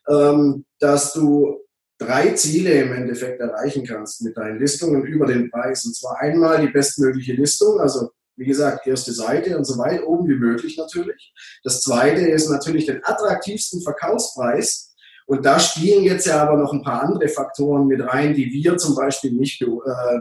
ähm, 0.08 0.66
dass 0.78 1.14
du 1.14 1.60
drei 2.00 2.32
Ziele 2.32 2.72
im 2.82 2.94
Endeffekt 2.94 3.40
erreichen 3.40 3.86
kannst 3.86 4.22
mit 4.22 4.38
deinen 4.38 4.60
Listungen 4.60 5.04
über 5.04 5.28
den 5.28 5.52
Preis. 5.52 5.86
Und 5.86 5.96
zwar 5.96 6.20
einmal 6.20 6.62
die 6.62 6.72
bestmögliche 6.72 7.34
Listung, 7.34 7.80
also 7.80 8.10
wie 8.38 8.46
gesagt, 8.46 8.88
erste 8.88 9.12
Seite 9.12 9.58
und 9.58 9.66
so 9.66 9.78
weit 9.78 10.02
oben 10.04 10.28
wie 10.30 10.36
möglich 10.36 10.78
natürlich. 10.78 11.34
Das 11.64 11.82
zweite 11.82 12.22
ist 12.22 12.50
natürlich 12.50 12.86
den 12.86 13.04
attraktivsten 13.04 13.82
Verkaufspreis. 13.82 14.96
Und 15.28 15.46
da 15.46 15.60
spielen 15.60 16.06
jetzt 16.06 16.26
ja 16.26 16.42
aber 16.42 16.58
noch 16.58 16.74
ein 16.74 16.82
paar 16.82 17.04
andere 17.04 17.28
Faktoren 17.28 17.86
mit 17.86 18.02
rein, 18.02 18.34
die 18.34 18.52
wir 18.52 18.78
zum 18.78 18.96
Beispiel 18.96 19.34
nicht 19.34 19.62
äh, 19.62 19.68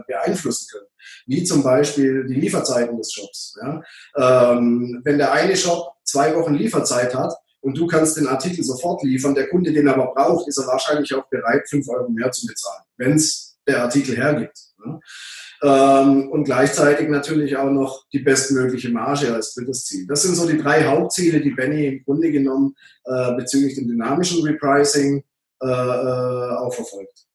beeinflussen 0.05 0.67
können. 0.71 0.85
Wie 1.25 1.43
zum 1.43 1.63
Beispiel 1.63 2.27
die 2.27 2.35
Lieferzeiten 2.35 2.97
des 2.97 3.11
Shops. 3.13 3.57
Ja? 3.59 3.81
Ähm, 4.53 5.01
wenn 5.03 5.17
der 5.17 5.31
eine 5.31 5.55
Shop 5.55 5.93
zwei 6.03 6.35
Wochen 6.35 6.53
Lieferzeit 6.53 7.15
hat, 7.15 7.33
und 7.61 7.77
du 7.77 7.87
kannst 7.87 8.17
den 8.17 8.27
Artikel 8.27 8.63
sofort 8.63 9.03
liefern. 9.03 9.35
Der 9.35 9.49
Kunde 9.49 9.71
den 9.71 9.87
aber 9.87 10.13
braucht, 10.13 10.47
ist 10.47 10.57
er 10.57 10.67
wahrscheinlich 10.67 11.13
auch 11.13 11.27
bereit, 11.29 11.67
5 11.69 11.87
Euro 11.89 12.09
mehr 12.09 12.31
zu 12.31 12.47
bezahlen, 12.47 12.83
wenn 12.97 13.13
es 13.13 13.57
der 13.67 13.83
Artikel 13.83 14.15
hergibt. 14.15 14.57
Ähm, 15.61 16.29
und 16.31 16.45
gleichzeitig 16.45 17.09
natürlich 17.09 17.57
auch 17.57 17.69
noch 17.69 18.07
die 18.13 18.19
bestmögliche 18.19 18.89
Marge 18.89 19.33
als 19.33 19.53
drittes 19.53 19.85
Ziel. 19.85 20.07
Das 20.07 20.21
sind 20.21 20.35
so 20.35 20.47
die 20.47 20.57
drei 20.57 20.85
Hauptziele, 20.85 21.41
die 21.41 21.51
Benny 21.51 21.87
im 21.87 22.03
Grunde 22.05 22.31
genommen 22.31 22.75
äh, 23.03 23.33
bezüglich 23.35 23.75
dem 23.75 23.87
dynamischen 23.87 24.41
Repricing 24.43 25.23
äh, 25.61 25.67
äh 25.67 26.55
auch 26.57 26.73
verfolgt. 26.73 27.25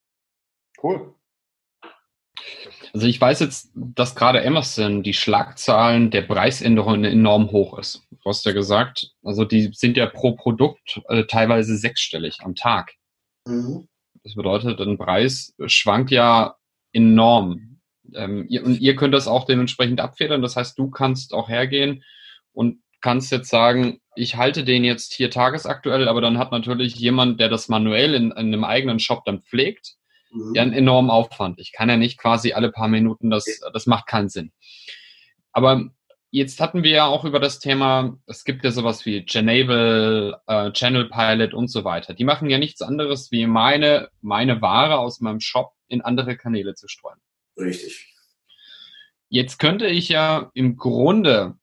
Cool. 0.82 1.14
Also 2.94 3.08
ich 3.08 3.20
weiß 3.20 3.40
jetzt, 3.40 3.72
dass 3.74 4.14
gerade 4.14 4.46
Amazon 4.46 5.02
die 5.02 5.14
Schlagzahlen 5.14 6.12
der 6.12 6.22
Preisänderungen 6.22 7.04
enorm 7.04 7.50
hoch 7.50 7.76
ist. 7.76 8.06
Du 8.10 8.30
hast 8.30 8.46
ja 8.46 8.52
gesagt, 8.52 9.10
also 9.24 9.44
die 9.44 9.70
sind 9.72 9.96
ja 9.96 10.06
pro 10.06 10.36
Produkt 10.36 11.00
äh, 11.08 11.24
teilweise 11.24 11.76
sechsstellig 11.76 12.38
am 12.44 12.54
Tag. 12.54 12.92
Mhm. 13.46 13.88
Das 14.22 14.36
bedeutet, 14.36 14.80
ein 14.80 14.96
Preis 14.96 15.54
schwankt 15.66 16.12
ja 16.12 16.54
enorm. 16.92 17.80
Ähm, 18.14 18.46
ihr, 18.48 18.64
und 18.64 18.80
ihr 18.80 18.94
könnt 18.94 19.12
das 19.12 19.26
auch 19.26 19.44
dementsprechend 19.44 20.00
abfedern. 20.00 20.40
Das 20.40 20.54
heißt, 20.54 20.78
du 20.78 20.88
kannst 20.88 21.34
auch 21.34 21.48
hergehen 21.48 22.04
und 22.52 22.80
kannst 23.00 23.32
jetzt 23.32 23.50
sagen, 23.50 23.98
ich 24.14 24.36
halte 24.36 24.62
den 24.62 24.84
jetzt 24.84 25.14
hier 25.14 25.30
tagesaktuell, 25.30 26.06
aber 26.06 26.20
dann 26.20 26.38
hat 26.38 26.52
natürlich 26.52 26.94
jemand, 26.94 27.40
der 27.40 27.48
das 27.48 27.68
manuell 27.68 28.14
in, 28.14 28.30
in 28.30 28.36
einem 28.36 28.62
eigenen 28.62 29.00
Shop 29.00 29.24
dann 29.24 29.42
pflegt. 29.42 29.96
Ja 30.54 30.62
einen 30.62 30.72
enormen 30.72 31.10
Aufwand. 31.10 31.58
Ich 31.58 31.72
kann 31.72 31.88
ja 31.88 31.96
nicht 31.96 32.18
quasi 32.18 32.52
alle 32.52 32.70
paar 32.70 32.88
Minuten, 32.88 33.30
das, 33.30 33.44
das 33.72 33.86
macht 33.86 34.06
keinen 34.06 34.28
Sinn. 34.28 34.52
Aber 35.52 35.90
jetzt 36.30 36.60
hatten 36.60 36.82
wir 36.82 36.90
ja 36.90 37.06
auch 37.06 37.24
über 37.24 37.38
das 37.38 37.60
Thema, 37.60 38.18
es 38.26 38.44
gibt 38.44 38.64
ja 38.64 38.72
sowas 38.72 39.06
wie 39.06 39.24
Genable, 39.24 40.40
äh, 40.46 40.72
Channel 40.72 41.08
Pilot 41.08 41.54
und 41.54 41.68
so 41.68 41.84
weiter. 41.84 42.12
Die 42.12 42.24
machen 42.24 42.50
ja 42.50 42.58
nichts 42.58 42.82
anderes, 42.82 43.30
wie 43.30 43.46
meine, 43.46 44.08
meine 44.20 44.60
Ware 44.60 44.98
aus 44.98 45.20
meinem 45.20 45.40
Shop 45.40 45.72
in 45.86 46.00
andere 46.00 46.36
Kanäle 46.36 46.74
zu 46.74 46.88
streuen. 46.88 47.18
Richtig. 47.56 48.12
Jetzt 49.28 49.58
könnte 49.58 49.86
ich 49.86 50.08
ja 50.08 50.50
im 50.54 50.76
Grunde 50.76 51.56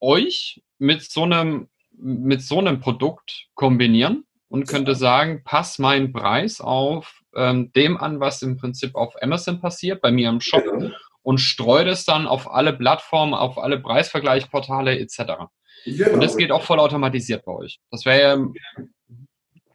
euch 0.00 0.62
mit 0.78 1.02
so 1.02 1.24
einem, 1.24 1.68
mit 1.90 2.42
so 2.42 2.60
einem 2.60 2.78
Produkt 2.78 3.48
kombinieren 3.54 4.27
und 4.48 4.66
könnte 4.66 4.94
sagen, 4.94 5.42
pass 5.44 5.78
meinen 5.78 6.12
Preis 6.12 6.60
auf 6.60 7.22
ähm, 7.34 7.72
dem 7.72 7.96
an, 7.96 8.20
was 8.20 8.42
im 8.42 8.56
Prinzip 8.56 8.94
auf 8.94 9.14
Amazon 9.22 9.60
passiert, 9.60 10.00
bei 10.00 10.10
mir 10.10 10.28
im 10.28 10.40
Shop 10.40 10.64
genau. 10.64 10.90
und 11.22 11.38
streue 11.38 11.84
das 11.84 12.04
dann 12.04 12.26
auf 12.26 12.50
alle 12.50 12.72
Plattformen, 12.72 13.34
auf 13.34 13.58
alle 13.58 13.78
Preisvergleichsportale 13.78 14.98
etc. 14.98 15.16
Genau. 15.84 16.12
Und 16.14 16.22
das 16.22 16.36
geht 16.36 16.50
auch 16.50 16.62
voll 16.62 16.80
automatisiert 16.80 17.44
bei 17.44 17.52
euch. 17.52 17.80
Das 17.90 18.04
wäre 18.04 18.20
ja 18.20 18.84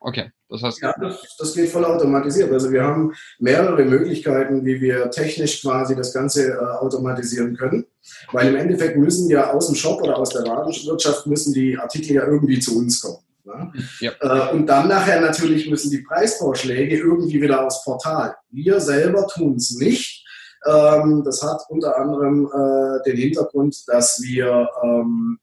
Okay, 0.06 0.32
das 0.50 0.62
heißt. 0.62 0.82
Ja, 0.82 0.94
das, 1.00 1.38
das, 1.40 1.54
geht 1.54 1.70
voll 1.70 1.86
automatisiert. 1.86 2.52
Also 2.52 2.70
wir 2.74 2.84
haben 2.84 3.14
mehrere 3.40 3.86
Möglichkeiten, 3.86 4.66
wie 4.66 4.82
wir 4.82 5.10
technisch 5.12 5.62
quasi 5.62 5.96
das 5.96 6.14
Ganze 6.14 6.52
äh, 6.52 6.58
automatisieren 6.58 7.56
können. 7.56 7.86
Weil 8.34 8.50
im 8.50 8.58
Endeffekt 8.58 8.98
müssen 8.98 9.30
ja 9.30 9.54
aus 9.54 9.68
dem 9.68 9.76
Shop 9.76 10.02
oder 10.02 10.18
aus 10.18 10.32
der 10.32 10.44
Warenwirtschaft 10.44 11.26
müssen 11.26 11.54
die 11.54 11.78
Artikel 11.78 12.16
ja 12.18 12.28
irgendwie 12.28 12.60
zu 12.60 12.78
uns 12.78 13.00
kommen. 13.00 13.24
Ne? 13.46 13.72
Ja. 14.00 14.12
Äh, 14.22 14.54
und 14.54 14.68
dann 14.68 14.88
nachher 14.88 15.20
natürlich 15.20 15.70
müssen 15.70 15.92
die 15.92 16.02
Preisvorschläge 16.02 16.98
irgendwie 16.98 17.42
wieder 17.42 17.66
aufs 17.66 17.84
Portal. 17.84 18.36
Wir 18.50 18.80
selber 18.80 19.28
tun 19.28 19.56
es 19.56 19.78
nicht. 19.78 20.26
Ähm, 20.66 21.24
das 21.26 21.44
hat 21.44 21.62
unter 21.70 21.98
anderem 21.98 22.46
äh, 22.46 23.04
den 23.06 23.18
Hintergrund, 23.18 23.84
dass 23.88 24.22
wir 24.22 24.70
ähm, 24.84 25.40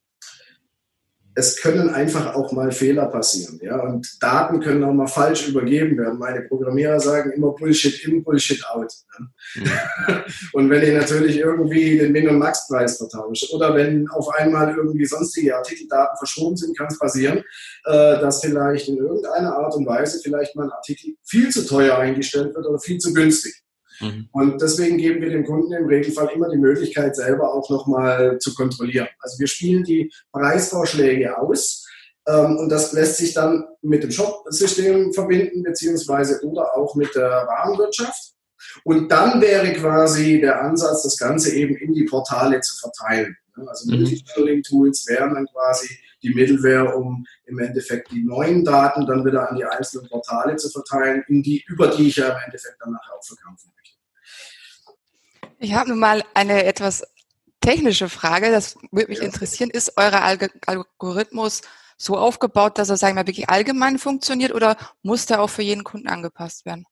es 1.35 1.61
können 1.61 1.91
einfach 1.91 2.35
auch 2.35 2.53
mal 2.53 2.73
Fehler 2.73 3.07
passieren. 3.07 3.61
Ja? 3.63 3.81
Und 3.81 4.23
Daten 4.23 4.61
können 4.61 4.83
auch 4.85 4.93
mal 4.93 5.07
falsch 5.07 5.49
übergeben 5.49 5.97
werden. 5.97 6.19
Meine 6.19 6.43
Programmierer 6.43 6.99
sagen 6.99 7.33
immer 7.33 7.53
Bullshit 7.53 8.05
in, 8.05 8.23
Bullshit 8.23 8.65
out. 8.67 8.93
Ja? 9.19 9.63
Mhm. 9.63 10.23
und 10.53 10.71
wenn 10.71 10.83
ich 10.83 10.95
natürlich 10.95 11.39
irgendwie 11.39 11.99
den 11.99 12.13
Min- 12.13 12.29
und 12.29 12.39
Max-Preis 12.39 12.99
vertausche 12.99 13.55
oder 13.55 13.75
wenn 13.75 14.09
auf 14.09 14.29
einmal 14.35 14.75
irgendwie 14.77 15.07
sonstige 15.07 15.57
Artikeldaten 15.57 16.17
verschoben 16.19 16.57
sind, 16.57 16.77
kann 16.77 16.89
es 16.89 16.99
passieren, 16.99 17.39
äh, 17.85 18.21
dass 18.21 18.41
vielleicht 18.41 18.89
in 18.89 18.97
irgendeiner 18.99 19.57
Art 19.57 19.75
und 19.77 19.87
Weise 19.87 20.21
vielleicht 20.23 20.57
mal 20.57 20.65
ein 20.65 20.73
Artikel 20.73 21.15
viel 21.25 21.49
zu 21.51 21.67
teuer 21.67 21.97
eingestellt 21.99 22.55
wird 22.55 22.67
oder 22.67 22.79
viel 22.79 22.99
zu 22.99 23.15
günstig. 23.15 23.55
Mhm. 24.01 24.29
Und 24.33 24.63
deswegen 24.63 24.99
geben 24.99 25.21
wir 25.21 25.31
dem 25.31 25.45
Kunden 25.45 25.73
im 25.73 25.87
Regelfall 25.87 26.31
immer 26.35 26.49
die 26.49 26.59
Möglichkeit, 26.59 27.17
selber 27.17 27.55
auch 27.55 27.69
nochmal 27.71 28.39
zu 28.39 28.55
kontrollieren. 28.55 29.09
Also 29.21 29.39
wir 29.39 29.47
spielen 29.47 29.85
die 29.85 30.13
Preisvorschläge 30.33 31.39
aus 31.39 31.87
ähm, 32.27 32.57
und 32.59 32.69
das 32.69 32.93
lässt 32.93 33.17
sich 33.17 33.35
dann 33.35 33.65
mit 33.83 34.03
dem 34.03 34.11
Shop-System 34.11 35.13
verbinden, 35.13 35.63
beziehungsweise 35.63 36.41
oder 36.43 36.77
auch 36.77 36.95
mit 36.95 37.15
der 37.15 37.47
Warenwirtschaft. 37.47 38.35
Und 38.85 39.11
dann 39.11 39.41
wäre 39.41 39.73
quasi 39.73 40.41
der 40.41 40.63
Ansatz, 40.63 41.03
das 41.03 41.17
Ganze 41.17 41.55
eben 41.55 41.77
in 41.77 41.95
die 41.95 42.05
Portale 42.05 42.61
zu 42.61 42.77
verteilen. 42.77 43.37
Also 43.67 43.93
mhm. 43.93 44.03
Multi-Tools 44.03 45.07
wären 45.09 45.35
dann 45.35 45.47
quasi 45.47 45.89
die 46.23 46.35
Middleware, 46.35 46.97
um 46.97 47.27
im 47.47 47.59
Endeffekt 47.59 48.11
die 48.11 48.23
neuen 48.23 48.65
Daten 48.65 49.07
dann 49.07 49.25
wieder 49.25 49.49
an 49.49 49.57
die 49.57 49.65
einzelnen 49.65 50.09
Portale 50.09 50.57
zu 50.57 50.69
verteilen, 50.71 51.25
in 51.29 51.43
die, 51.43 51.65
über 51.69 51.89
die 51.89 52.09
ich 52.09 52.17
ja 52.17 52.29
im 52.29 52.39
Endeffekt 52.45 52.77
dann 52.81 52.93
nachher 52.93 53.15
auch 53.15 53.25
verkaufen 53.25 53.73
möchte. 53.75 53.97
Ich 55.59 55.75
habe 55.75 55.91
nun 55.91 55.99
mal 55.99 56.23
eine 56.35 56.65
etwas 56.65 57.05
technische 57.61 58.09
Frage, 58.09 58.51
das 58.51 58.77
würde 58.91 59.09
mich 59.09 59.19
ja. 59.19 59.25
interessieren. 59.25 59.71
Ist 59.71 59.93
euer 59.97 60.15
Algorithmus 60.67 61.63
so 61.97 62.17
aufgebaut, 62.17 62.79
dass 62.79 62.89
er, 62.89 62.97
sagen 62.97 63.17
wir, 63.17 63.27
wirklich 63.27 63.51
allgemein 63.51 63.99
funktioniert 63.99 64.55
oder 64.55 64.77
muss 65.03 65.27
der 65.27 65.43
auch 65.43 65.51
für 65.51 65.63
jeden 65.63 65.85
Kunden 65.85 66.09
angepasst 66.09 66.65
werden? 66.65 66.87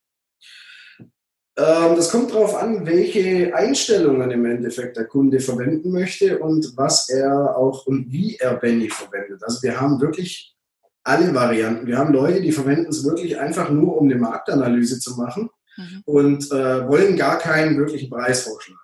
Ähm, 1.58 1.96
das 1.96 2.10
kommt 2.10 2.30
darauf 2.30 2.54
an, 2.54 2.86
welche 2.86 3.52
Einstellungen 3.52 4.30
im 4.30 4.44
Endeffekt 4.46 4.96
der 4.96 5.06
Kunde 5.06 5.40
verwenden 5.40 5.90
möchte 5.90 6.38
und 6.38 6.72
was 6.76 7.08
er 7.08 7.56
auch 7.56 7.84
und 7.86 8.12
wie 8.12 8.36
er 8.36 8.54
Benny 8.54 8.88
verwendet. 8.88 9.42
Also 9.42 9.62
wir 9.62 9.80
haben 9.80 10.00
wirklich 10.00 10.54
alle 11.02 11.34
Varianten. 11.34 11.88
Wir 11.88 11.98
haben 11.98 12.12
Leute, 12.12 12.40
die 12.40 12.52
verwenden 12.52 12.90
es 12.90 13.04
wirklich 13.04 13.40
einfach 13.40 13.70
nur, 13.70 13.98
um 13.98 14.08
eine 14.08 14.20
Marktanalyse 14.20 15.00
zu 15.00 15.16
machen 15.16 15.50
mhm. 15.76 16.02
und 16.04 16.52
äh, 16.52 16.88
wollen 16.88 17.16
gar 17.16 17.38
keinen 17.38 17.76
wirklichen 17.76 18.08
Preisvorschlag. 18.08 18.78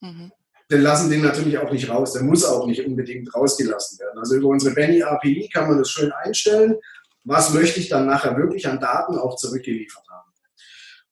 Mhm. 0.00 0.32
Den 0.70 0.80
lassen 0.80 1.10
den 1.10 1.20
natürlich 1.20 1.58
auch 1.58 1.70
nicht 1.70 1.90
raus. 1.90 2.14
Der 2.14 2.22
muss 2.22 2.46
auch 2.46 2.66
nicht 2.66 2.86
unbedingt 2.86 3.34
rausgelassen 3.34 3.98
werden. 3.98 4.18
Also 4.18 4.36
über 4.36 4.48
unsere 4.48 4.74
Benny 4.74 5.02
API 5.02 5.50
kann 5.52 5.68
man 5.68 5.76
das 5.76 5.90
schön 5.90 6.12
einstellen. 6.12 6.76
Was 7.24 7.52
möchte 7.52 7.80
ich 7.80 7.90
dann 7.90 8.06
nachher 8.06 8.38
wirklich 8.38 8.66
an 8.66 8.80
Daten 8.80 9.18
auch 9.18 9.36
zurückgeliefert 9.36 10.04
haben? 10.08 10.09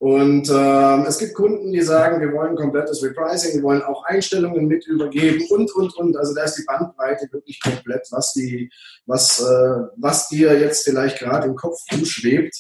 Und 0.01 0.49
ähm, 0.49 1.05
es 1.09 1.19
gibt 1.19 1.35
Kunden, 1.35 1.73
die 1.73 1.83
sagen, 1.83 2.21
wir 2.21 2.33
wollen 2.33 2.55
komplettes 2.55 3.03
Repricing, 3.03 3.57
wir 3.57 3.63
wollen 3.65 3.83
auch 3.83 4.05
Einstellungen 4.05 4.67
mit 4.67 4.87
übergeben 4.87 5.45
und, 5.51 5.75
und, 5.75 5.97
und. 5.97 6.17
Also 6.17 6.35
da 6.35 6.45
ist 6.45 6.55
die 6.55 6.65
Bandbreite 6.65 7.29
wirklich 7.33 7.61
komplett, 7.61 8.07
was, 8.13 8.33
die, 8.33 8.71
was, 9.07 9.41
äh, 9.41 9.89
was 9.97 10.29
dir 10.29 10.57
jetzt 10.59 10.85
vielleicht 10.85 11.19
gerade 11.19 11.49
im 11.49 11.57
Kopf 11.57 11.81
umschwebt, 11.93 12.55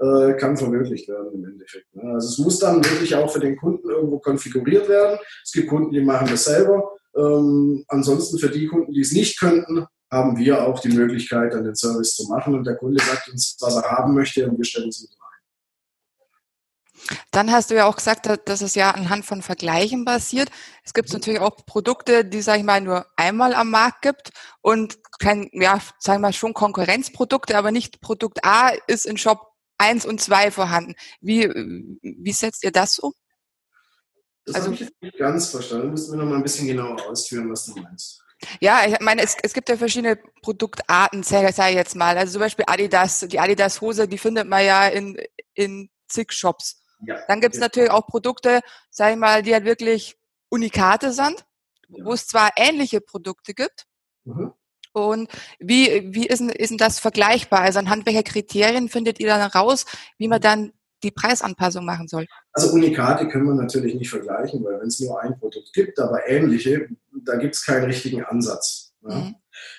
äh, 0.00 0.34
kann 0.34 0.58
verwirklicht 0.58 1.08
werden 1.08 1.32
im 1.32 1.44
Endeffekt. 1.46 1.94
Ne? 1.94 2.12
Also 2.12 2.28
es 2.28 2.38
muss 2.38 2.58
dann 2.58 2.84
wirklich 2.84 3.14
auch 3.14 3.32
für 3.32 3.40
den 3.40 3.56
Kunden 3.56 3.88
irgendwo 3.88 4.18
konfiguriert 4.18 4.86
werden. 4.86 5.18
Es 5.42 5.52
gibt 5.52 5.68
Kunden, 5.68 5.92
die 5.92 6.02
machen 6.02 6.28
das 6.30 6.44
selber. 6.44 6.90
Ähm, 7.16 7.84
ansonsten 7.88 8.38
für 8.38 8.50
die 8.50 8.66
Kunden, 8.66 8.92
die 8.92 9.00
es 9.00 9.12
nicht 9.12 9.40
könnten, 9.40 9.86
haben 10.10 10.36
wir 10.36 10.66
auch 10.66 10.78
die 10.80 10.90
Möglichkeit, 10.90 11.54
dann 11.54 11.64
den 11.64 11.74
Service 11.74 12.16
zu 12.16 12.28
machen. 12.28 12.54
Und 12.54 12.66
der 12.66 12.76
Kunde 12.76 13.02
sagt 13.02 13.30
uns, 13.30 13.56
was 13.60 13.76
er 13.76 13.90
haben 13.90 14.14
möchte 14.14 14.46
und 14.46 14.58
wir 14.58 14.64
stellen 14.64 14.90
es 14.90 15.02
ihm 15.02 15.21
dann 17.30 17.50
hast 17.50 17.70
du 17.70 17.74
ja 17.74 17.86
auch 17.86 17.96
gesagt, 17.96 18.28
dass 18.46 18.60
es 18.60 18.74
ja 18.74 18.90
anhand 18.90 19.24
von 19.24 19.42
Vergleichen 19.42 20.04
basiert. 20.04 20.50
Es 20.84 20.94
gibt 20.94 21.12
natürlich 21.12 21.40
auch 21.40 21.56
Produkte, 21.66 22.24
die, 22.24 22.42
sag 22.42 22.58
ich 22.58 22.64
mal, 22.64 22.80
nur 22.80 23.06
einmal 23.16 23.54
am 23.54 23.70
Markt 23.70 24.02
gibt 24.02 24.30
und 24.60 24.98
kein, 25.18 25.48
ja, 25.52 25.80
sagen 25.98 26.20
wir 26.20 26.28
mal, 26.28 26.32
schon 26.32 26.54
Konkurrenzprodukte, 26.54 27.56
aber 27.56 27.70
nicht 27.72 28.00
Produkt 28.00 28.44
A 28.44 28.70
ist 28.86 29.06
in 29.06 29.16
Shop 29.16 29.52
1 29.78 30.06
und 30.06 30.20
2 30.20 30.50
vorhanden. 30.50 30.94
Wie, 31.20 31.48
wie 31.48 32.32
setzt 32.32 32.64
ihr 32.64 32.72
das 32.72 32.98
um? 32.98 33.12
Das 34.44 34.56
also, 34.56 34.72
habe 34.72 34.82
ich 34.82 34.90
nicht 35.00 35.18
ganz 35.18 35.48
verstanden. 35.50 35.90
Müssen 35.90 36.12
wir 36.12 36.24
noch 36.24 36.30
mal 36.30 36.36
ein 36.36 36.42
bisschen 36.42 36.66
genauer 36.66 37.00
ausführen, 37.08 37.50
was 37.50 37.66
du 37.66 37.80
meinst. 37.80 38.20
Ja, 38.60 38.84
ich 38.86 38.98
meine, 39.00 39.22
es, 39.22 39.36
es 39.40 39.52
gibt 39.52 39.68
ja 39.68 39.76
verschiedene 39.76 40.18
Produktarten, 40.42 41.22
sage 41.22 41.48
ich 41.50 41.74
jetzt 41.74 41.94
mal. 41.94 42.18
Also 42.18 42.32
zum 42.32 42.40
Beispiel 42.40 42.64
Adidas, 42.66 43.20
die 43.20 43.38
Adidas-Hose, 43.38 44.08
die 44.08 44.18
findet 44.18 44.48
man 44.48 44.64
ja 44.64 44.88
in, 44.88 45.16
in 45.54 45.90
zig 46.08 46.32
Shops. 46.32 46.81
Ja. 47.06 47.18
Dann 47.28 47.40
gibt 47.40 47.54
es 47.54 47.60
natürlich 47.60 47.90
auch 47.90 48.06
Produkte, 48.06 48.60
sag 48.90 49.12
ich 49.12 49.18
mal, 49.18 49.42
die 49.42 49.52
halt 49.54 49.64
wirklich 49.64 50.16
Unikate 50.48 51.12
sind, 51.12 51.44
ja. 51.88 52.04
wo 52.04 52.12
es 52.12 52.26
zwar 52.26 52.50
ähnliche 52.56 53.00
Produkte 53.00 53.54
gibt. 53.54 53.86
Mhm. 54.24 54.52
Und 54.92 55.30
wie, 55.58 56.14
wie 56.14 56.26
ist, 56.26 56.40
denn, 56.40 56.50
ist 56.50 56.70
denn 56.70 56.78
das 56.78 57.00
vergleichbar? 57.00 57.60
Also 57.60 57.78
anhand 57.78 58.04
welcher 58.04 58.22
Kriterien 58.22 58.88
findet 58.88 59.20
ihr 59.20 59.28
dann 59.28 59.50
raus, 59.50 59.86
wie 60.18 60.28
man 60.28 60.40
dann 60.40 60.72
die 61.02 61.10
Preisanpassung 61.10 61.84
machen 61.84 62.08
soll? 62.08 62.26
Also 62.52 62.72
Unikate 62.72 63.26
können 63.28 63.46
wir 63.46 63.54
natürlich 63.54 63.94
nicht 63.94 64.10
vergleichen, 64.10 64.62
weil 64.62 64.80
wenn 64.80 64.88
es 64.88 65.00
nur 65.00 65.20
ein 65.20 65.38
Produkt 65.38 65.72
gibt, 65.72 65.98
aber 65.98 66.28
ähnliche, 66.28 66.88
da 67.24 67.36
gibt 67.36 67.54
es 67.54 67.64
keinen 67.64 67.84
richtigen 67.84 68.22
Ansatz. 68.22 68.92
Ja. 69.00 69.16
Mhm. 69.16 69.34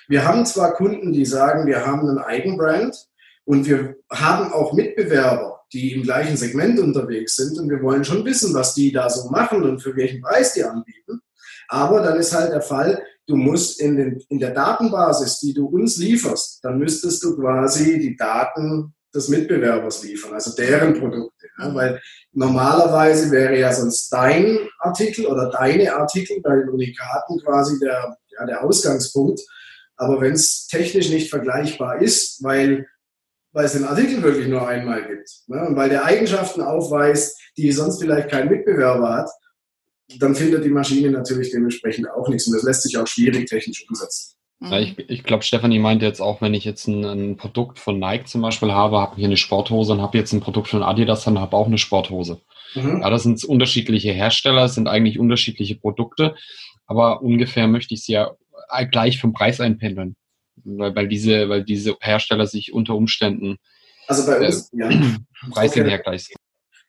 Wir 0.08 0.26
haben 0.26 0.44
zwar 0.46 0.74
Kunden, 0.74 1.12
die 1.12 1.24
sagen, 1.24 1.66
wir 1.66 1.86
haben 1.86 2.08
einen 2.08 2.18
Eigenbrand 2.18 3.08
und 3.44 3.66
wir 3.66 3.96
haben 4.10 4.52
auch 4.52 4.72
Mitbewerber, 4.72 5.53
die 5.74 5.92
im 5.92 6.04
gleichen 6.04 6.36
Segment 6.36 6.78
unterwegs 6.78 7.36
sind 7.36 7.58
und 7.58 7.68
wir 7.68 7.82
wollen 7.82 8.04
schon 8.04 8.24
wissen, 8.24 8.54
was 8.54 8.74
die 8.74 8.92
da 8.92 9.10
so 9.10 9.28
machen 9.28 9.62
und 9.64 9.82
für 9.82 9.94
welchen 9.96 10.22
Preis 10.22 10.54
die 10.54 10.64
anbieten. 10.64 11.20
Aber 11.68 12.00
dann 12.00 12.18
ist 12.18 12.34
halt 12.34 12.52
der 12.52 12.62
Fall, 12.62 13.02
du 13.26 13.36
musst 13.36 13.80
in, 13.80 13.96
den, 13.96 14.22
in 14.28 14.38
der 14.38 14.52
Datenbasis, 14.52 15.40
die 15.40 15.52
du 15.52 15.66
uns 15.66 15.96
lieferst, 15.96 16.60
dann 16.62 16.78
müsstest 16.78 17.22
du 17.24 17.36
quasi 17.36 17.98
die 17.98 18.16
Daten 18.16 18.94
des 19.14 19.28
Mitbewerbers 19.28 20.02
liefern, 20.02 20.34
also 20.34 20.54
deren 20.56 20.98
Produkte. 20.98 21.46
Ja, 21.58 21.74
weil 21.74 22.00
normalerweise 22.32 23.30
wäre 23.30 23.58
ja 23.58 23.72
sonst 23.72 24.08
dein 24.12 24.58
Artikel 24.80 25.26
oder 25.26 25.50
deine 25.50 25.94
Artikel 25.94 26.40
bei 26.42 26.56
den 26.56 26.68
Unikaten 26.68 27.40
quasi 27.40 27.78
der, 27.78 28.16
ja, 28.38 28.46
der 28.46 28.64
Ausgangspunkt. 28.64 29.40
Aber 29.96 30.20
wenn 30.20 30.32
es 30.32 30.66
technisch 30.66 31.10
nicht 31.10 31.30
vergleichbar 31.30 32.02
ist, 32.02 32.42
weil, 32.42 32.88
weil 33.54 33.64
es 33.64 33.72
den 33.72 33.84
Artikel 33.84 34.22
wirklich 34.22 34.48
nur 34.48 34.68
einmal 34.68 35.06
gibt 35.06 35.30
ne, 35.46 35.66
und 35.66 35.76
weil 35.76 35.88
der 35.88 36.04
Eigenschaften 36.04 36.60
aufweist, 36.60 37.40
die 37.56 37.72
sonst 37.72 38.02
vielleicht 38.02 38.28
kein 38.28 38.48
Mitbewerber 38.48 39.14
hat, 39.14 39.30
dann 40.18 40.34
findet 40.34 40.64
die 40.64 40.70
Maschine 40.70 41.10
natürlich 41.10 41.50
dementsprechend 41.50 42.10
auch 42.10 42.28
nichts. 42.28 42.46
Und 42.46 42.54
das 42.54 42.64
lässt 42.64 42.82
sich 42.82 42.98
auch 42.98 43.06
schwierig 43.06 43.48
technisch 43.48 43.86
umsetzen. 43.88 44.34
Ja, 44.60 44.78
ich 44.78 44.98
ich 45.08 45.24
glaube, 45.24 45.44
Stefanie 45.44 45.78
meinte 45.78 46.04
jetzt 46.04 46.20
auch, 46.20 46.40
wenn 46.40 46.54
ich 46.54 46.64
jetzt 46.64 46.86
ein, 46.86 47.04
ein, 47.04 47.36
Produkt 47.36 47.78
von 47.78 47.98
Nike 47.98 48.26
zum 48.26 48.42
Beispiel 48.42 48.72
habe, 48.72 48.98
habe 48.98 49.16
hier 49.16 49.26
eine 49.26 49.36
Sporthose 49.36 49.92
und 49.92 50.02
habe 50.02 50.18
jetzt 50.18 50.32
ein 50.32 50.40
Produkt 50.40 50.68
von 50.68 50.82
Adidas, 50.82 51.24
dann 51.24 51.38
habe 51.38 51.56
auch 51.56 51.66
eine 51.66 51.78
Sporthose. 51.78 52.40
Mhm. 52.74 53.00
Ja, 53.02 53.10
das 53.10 53.22
sind 53.22 53.42
unterschiedliche 53.44 54.12
Hersteller, 54.12 54.68
sind 54.68 54.88
eigentlich 54.88 55.18
unterschiedliche 55.18 55.76
Produkte, 55.76 56.34
aber 56.86 57.22
ungefähr 57.22 57.66
möchte 57.68 57.94
ich 57.94 58.04
sie 58.04 58.12
ja 58.12 58.32
gleich 58.90 59.20
vom 59.20 59.32
Preis 59.32 59.60
einpendeln, 59.60 60.16
weil, 60.56 60.94
weil 60.94 61.08
diese, 61.08 61.48
weil 61.48 61.64
diese 61.64 61.96
Hersteller 62.00 62.46
sich 62.46 62.72
unter 62.72 62.94
Umständen 62.94 63.58
also 64.06 64.26
bei 64.26 64.46
uns, 64.46 64.70
äh, 64.72 64.78
ja. 64.78 64.88
preislich 65.50 65.84
okay. 65.84 66.00
gleich 66.02 66.24
sind. 66.24 66.36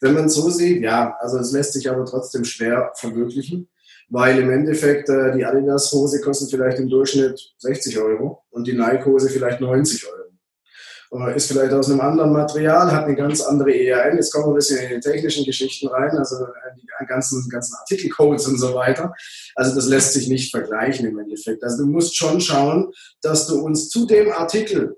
Wenn 0.01 0.13
man 0.13 0.25
es 0.25 0.35
so 0.35 0.49
sieht, 0.49 0.81
ja, 0.81 1.15
also 1.19 1.37
es 1.39 1.51
lässt 1.51 1.73
sich 1.73 1.89
aber 1.89 2.05
trotzdem 2.05 2.43
schwer 2.43 2.91
verwirklichen, 2.95 3.69
weil 4.09 4.37
im 4.39 4.51
Endeffekt 4.51 5.09
äh, 5.09 5.35
die 5.35 5.45
Adidas-Hose 5.45 6.21
kostet 6.21 6.51
vielleicht 6.51 6.79
im 6.79 6.89
Durchschnitt 6.89 7.53
60 7.59 7.97
Euro 7.99 8.43
und 8.49 8.67
die 8.67 8.73
Nike-Hose 8.73 9.29
vielleicht 9.29 9.61
90 9.61 10.05
Euro. 10.05 10.24
Äh, 11.19 11.35
ist 11.35 11.47
vielleicht 11.47 11.73
aus 11.73 11.89
einem 11.89 12.01
anderen 12.01 12.33
Material, 12.33 12.91
hat 12.91 13.05
eine 13.05 13.15
ganz 13.15 13.41
andere 13.41 13.73
ERN. 13.73 14.17
Jetzt 14.17 14.31
kommen 14.33 14.47
wir 14.47 14.51
ein 14.51 14.55
bisschen 14.55 14.79
in 14.79 14.95
die 14.95 14.99
technischen 14.99 15.45
Geschichten 15.45 15.87
rein, 15.87 16.11
also 16.17 16.43
äh, 16.43 16.47
die 16.77 17.05
ganzen, 17.07 17.47
ganzen 17.49 17.75
Artikelcodes 17.75 18.47
und 18.47 18.57
so 18.57 18.73
weiter. 18.73 19.13
Also 19.55 19.75
das 19.75 19.87
lässt 19.87 20.13
sich 20.13 20.27
nicht 20.27 20.51
vergleichen 20.51 21.05
im 21.05 21.17
Endeffekt. 21.19 21.63
Also 21.63 21.83
du 21.83 21.89
musst 21.89 22.17
schon 22.17 22.41
schauen, 22.41 22.91
dass 23.21 23.47
du 23.47 23.59
uns 23.59 23.89
zu 23.89 24.05
dem 24.05 24.31
Artikel 24.31 24.97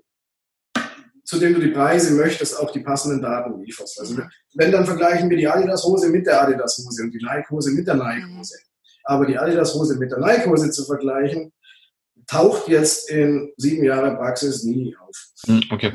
zu 1.24 1.40
dem 1.40 1.54
du 1.54 1.60
die 1.60 1.72
Preise 1.72 2.14
möchtest, 2.14 2.58
auch 2.58 2.72
die 2.72 2.80
passenden 2.80 3.22
Daten 3.22 3.62
lieferst. 3.62 4.00
Also 4.00 4.18
wenn, 4.56 4.72
dann 4.72 4.86
vergleichen 4.86 5.30
wir 5.30 5.36
die 5.36 5.48
Adidas-Hose 5.48 6.08
mit 6.08 6.26
der 6.26 6.42
Adidas-Hose 6.42 7.04
und 7.04 7.12
die 7.12 7.22
Nike-Hose 7.22 7.72
mit 7.72 7.86
der 7.86 7.96
Nike-Hose. 7.96 8.56
Aber 9.04 9.26
die 9.26 9.38
Adidas-Hose 9.38 9.98
mit 9.98 10.10
der 10.10 10.20
Nike-Hose 10.20 10.72
zu 10.72 10.86
vergleichen, 10.86 11.52
taucht 12.28 12.68
jetzt 12.68 13.10
in 13.10 13.52
sieben 13.58 13.84
Jahren 13.84 14.18
Praxis 14.18 14.64
nie 14.64 14.96
auf. 14.98 15.16
Hm, 15.46 15.64
okay, 15.72 15.94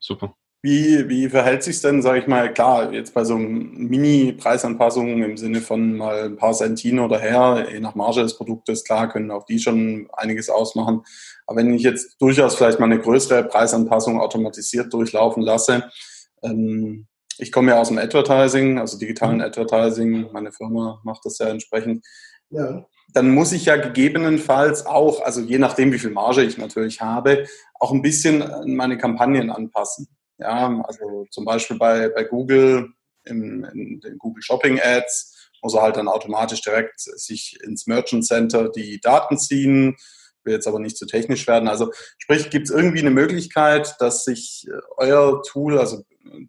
super. 0.00 0.34
Wie, 0.62 1.08
wie 1.08 1.28
verhält 1.28 1.62
sich 1.62 1.80
denn, 1.80 2.02
sage 2.02 2.18
ich 2.18 2.26
mal, 2.26 2.52
klar, 2.52 2.92
jetzt 2.92 3.14
bei 3.14 3.22
so 3.22 3.38
Mini-Preisanpassungen 3.38 5.22
im 5.22 5.36
Sinne 5.36 5.60
von 5.60 5.96
mal 5.96 6.24
ein 6.24 6.36
paar 6.36 6.54
Centine 6.54 7.04
oder 7.04 7.20
her, 7.20 7.68
je 7.70 7.78
nach 7.78 7.94
Marge 7.94 8.22
des 8.22 8.36
Produktes, 8.36 8.82
klar, 8.82 9.08
können 9.08 9.30
auch 9.30 9.44
die 9.44 9.60
schon 9.60 10.08
einiges 10.14 10.50
ausmachen. 10.50 11.02
Aber 11.46 11.58
wenn 11.58 11.72
ich 11.72 11.82
jetzt 11.82 12.20
durchaus 12.20 12.56
vielleicht 12.56 12.80
mal 12.80 12.86
eine 12.86 12.98
größere 12.98 13.44
Preisanpassung 13.44 14.20
automatisiert 14.20 14.92
durchlaufen 14.92 15.42
lasse, 15.44 15.88
ähm, 16.42 17.06
ich 17.38 17.52
komme 17.52 17.72
ja 17.72 17.80
aus 17.80 17.88
dem 17.88 17.98
Advertising, 17.98 18.78
also 18.78 18.98
digitalen 18.98 19.36
mhm. 19.36 19.42
Advertising, 19.42 20.32
meine 20.32 20.52
Firma 20.52 21.00
macht 21.04 21.24
das 21.24 21.38
ja 21.38 21.48
entsprechend. 21.48 22.04
Ja. 22.50 22.86
Dann 23.08 23.30
muss 23.30 23.52
ich 23.52 23.64
ja 23.64 23.76
gegebenenfalls 23.76 24.84
auch, 24.84 25.22
also 25.22 25.40
je 25.40 25.58
nachdem, 25.58 25.92
wie 25.92 25.98
viel 25.98 26.10
Marge 26.10 26.42
ich 26.42 26.58
natürlich 26.58 27.00
habe, 27.00 27.46
auch 27.74 27.92
ein 27.92 28.02
bisschen 28.02 28.44
meine 28.66 28.98
Kampagnen 28.98 29.50
anpassen. 29.50 30.08
Ja, 30.38 30.82
also 30.82 31.26
zum 31.30 31.44
Beispiel 31.44 31.78
bei, 31.78 32.08
bei 32.10 32.24
Google, 32.24 32.90
im, 33.24 33.64
in 33.64 34.00
den 34.00 34.18
Google 34.18 34.42
Shopping 34.42 34.80
Ads, 34.80 35.50
muss 35.62 35.74
er 35.74 35.82
halt 35.82 35.96
dann 35.96 36.08
automatisch 36.08 36.60
direkt 36.60 37.00
sich 37.00 37.58
ins 37.62 37.86
Merchant 37.86 38.26
Center 38.26 38.68
die 38.68 39.00
Daten 39.00 39.38
ziehen, 39.38 39.96
will 40.46 40.54
jetzt 40.54 40.66
aber 40.66 40.78
nicht 40.78 40.96
zu 40.96 41.06
technisch 41.06 41.46
werden. 41.46 41.68
Also 41.68 41.92
sprich, 42.18 42.48
gibt 42.50 42.68
es 42.68 42.74
irgendwie 42.74 43.00
eine 43.00 43.10
Möglichkeit, 43.10 43.96
dass 43.98 44.24
sich 44.24 44.66
äh, 44.68 44.80
euer 44.96 45.42
Tool, 45.42 45.78
also 45.78 46.04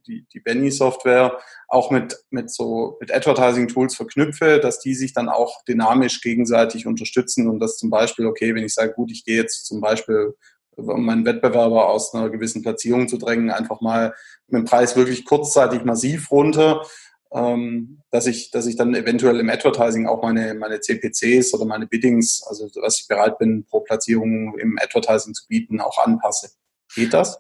die, 0.08 0.26
die 0.34 0.40
Benny-Software, 0.40 1.38
auch 1.68 1.92
mit, 1.92 2.18
mit 2.30 2.52
so 2.52 2.98
mit 3.00 3.14
Advertising-Tools 3.14 3.96
verknüpfe, 3.96 4.60
dass 4.60 4.80
die 4.80 4.96
sich 4.96 5.14
dann 5.14 5.30
auch 5.30 5.64
dynamisch 5.66 6.22
gegenseitig 6.22 6.88
unterstützen 6.88 7.50
und 7.50 7.60
dass 7.60 7.78
zum 7.78 7.90
Beispiel, 7.90 8.26
okay, 8.26 8.56
wenn 8.56 8.64
ich 8.64 8.74
sage, 8.74 8.94
gut, 8.94 9.12
ich 9.12 9.26
gehe 9.26 9.38
jetzt 9.38 9.66
zum 9.66 9.82
Beispiel 9.82 10.34
um 10.78 11.06
meinen 11.06 11.26
Wettbewerber 11.26 11.90
aus 11.90 12.14
einer 12.14 12.30
gewissen 12.30 12.62
Platzierung 12.62 13.08
zu 13.08 13.18
drängen, 13.18 13.50
einfach 13.50 13.82
mal 13.82 14.14
mit 14.48 14.62
dem 14.62 14.66
Preis 14.66 14.96
wirklich 14.96 15.26
kurzzeitig 15.26 15.84
massiv 15.84 16.32
runter, 16.32 16.86
ähm, 17.34 18.02
dass 18.12 18.28
ich, 18.28 18.52
dass 18.52 18.68
ich 18.68 18.76
dann 18.76 18.96
eventuell 18.96 19.40
im 19.40 19.50
Advertising 19.50 20.08
auch 20.08 20.22
meine, 20.22 20.54
meine 20.54 20.80
CPCs 20.80 21.54
oder 21.54 21.66
meine 21.66 21.88
Biddings, 21.88 22.44
also 22.48 22.70
was 22.82 23.02
ich 23.02 23.08
bereit 23.08 23.38
bin, 23.38 23.66
pro 23.66 23.82
Platzierung 23.82 24.58
im 24.58 24.78
Advertising 24.82 25.34
zu 25.34 25.48
bieten, 25.48 25.82
auch 25.82 25.98
anpasse. 25.98 26.50
Geht 26.96 27.14
das? 27.14 27.40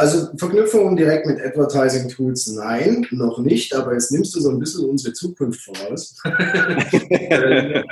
Also 0.00 0.34
Verknüpfungen 0.38 0.96
direkt 0.96 1.26
mit 1.26 1.38
Advertising 1.42 2.08
Tools, 2.08 2.46
nein, 2.46 3.06
noch 3.10 3.38
nicht, 3.38 3.74
aber 3.74 3.92
jetzt 3.92 4.10
nimmst 4.10 4.34
du 4.34 4.40
so 4.40 4.48
ein 4.48 4.58
bisschen 4.58 4.88
unsere 4.88 5.12
Zukunft 5.12 5.60
voraus. 5.60 6.16
äh, 6.24 7.82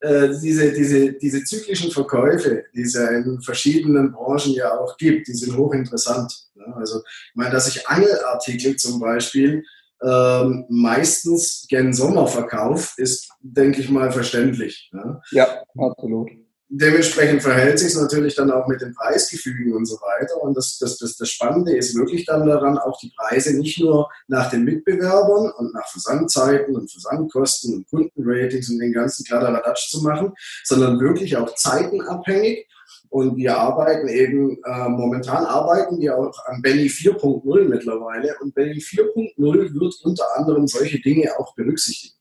äh, 0.00 0.40
diese, 0.42 0.72
diese, 0.72 1.12
diese 1.12 1.44
zyklischen 1.44 1.92
Verkäufe, 1.92 2.64
die 2.74 2.80
es 2.80 2.94
ja 2.94 3.06
in 3.10 3.40
verschiedenen 3.42 4.10
Branchen 4.10 4.54
ja 4.54 4.76
auch 4.76 4.96
gibt, 4.96 5.28
die 5.28 5.34
sind 5.34 5.56
hochinteressant. 5.56 6.48
Also 6.74 6.98
ich 6.98 7.34
meine, 7.36 7.52
dass 7.52 7.68
ich 7.68 7.86
Angelartikel 7.86 8.74
zum 8.74 8.98
Beispiel 8.98 9.62
ähm, 10.04 10.64
meistens 10.68 11.66
gen 11.68 11.92
Sommer 11.92 12.26
verkauft, 12.26 12.98
ist, 12.98 13.30
denke 13.40 13.80
ich 13.80 13.90
mal, 13.90 14.12
verständlich. 14.12 14.90
Ja, 14.92 15.20
ja 15.30 15.62
absolut 15.78 16.30
dementsprechend 16.74 17.42
verhält 17.42 17.78
sich 17.78 17.88
es 17.88 18.00
natürlich 18.00 18.34
dann 18.34 18.50
auch 18.50 18.66
mit 18.66 18.80
den 18.80 18.94
Preisgefügen 18.94 19.74
und 19.74 19.84
so 19.84 19.96
weiter. 19.96 20.42
Und 20.42 20.56
das, 20.56 20.78
das, 20.78 20.96
das, 20.96 21.16
das 21.16 21.28
Spannende 21.28 21.76
ist 21.76 21.94
wirklich 21.94 22.24
dann 22.24 22.46
daran, 22.46 22.78
auch 22.78 22.98
die 22.98 23.12
Preise 23.14 23.58
nicht 23.58 23.78
nur 23.78 24.08
nach 24.26 24.48
den 24.48 24.64
Mitbewerbern 24.64 25.52
und 25.58 25.74
nach 25.74 25.86
Versandzeiten 25.88 26.74
und 26.74 26.90
Versandkosten 26.90 27.74
und 27.74 27.88
Kundenratings 27.90 28.70
und 28.70 28.78
den 28.78 28.92
ganzen 28.92 29.24
Kladderadatsch 29.24 29.90
zu 29.90 30.02
machen, 30.02 30.32
sondern 30.64 30.98
wirklich 30.98 31.36
auch 31.36 31.54
zeitenabhängig. 31.54 32.66
Und 33.12 33.36
wir 33.36 33.58
arbeiten 33.58 34.08
eben, 34.08 34.56
äh, 34.64 34.88
momentan 34.88 35.44
arbeiten 35.44 36.00
wir 36.00 36.16
auch 36.16 36.34
an 36.46 36.62
Benny 36.62 36.88
4.0 36.88 37.68
mittlerweile. 37.68 38.34
Und 38.40 38.54
Benny 38.54 38.80
4.0 38.80 39.74
wird 39.74 40.00
unter 40.02 40.24
anderem 40.34 40.66
solche 40.66 40.98
Dinge 40.98 41.30
auch 41.38 41.54
berücksichtigen. 41.54 42.16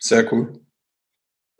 Sehr 0.00 0.32
cool. 0.32 0.58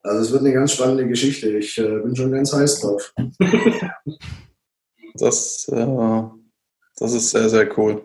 Also 0.03 0.23
es 0.23 0.33
wird 0.33 0.41
eine 0.41 0.55
ganz 0.55 0.73
spannende 0.73 1.07
Geschichte. 1.07 1.59
Ich 1.59 1.77
äh, 1.77 1.99
bin 1.99 2.17
schon 2.17 2.33
ganz 2.33 2.51
heiß 2.55 2.81
drauf. 2.81 3.13
das, 5.17 5.69
äh, 5.69 6.23
das 6.97 7.13
ist 7.13 7.31
sehr, 7.33 7.51
sehr 7.51 7.79
cool. 7.79 8.03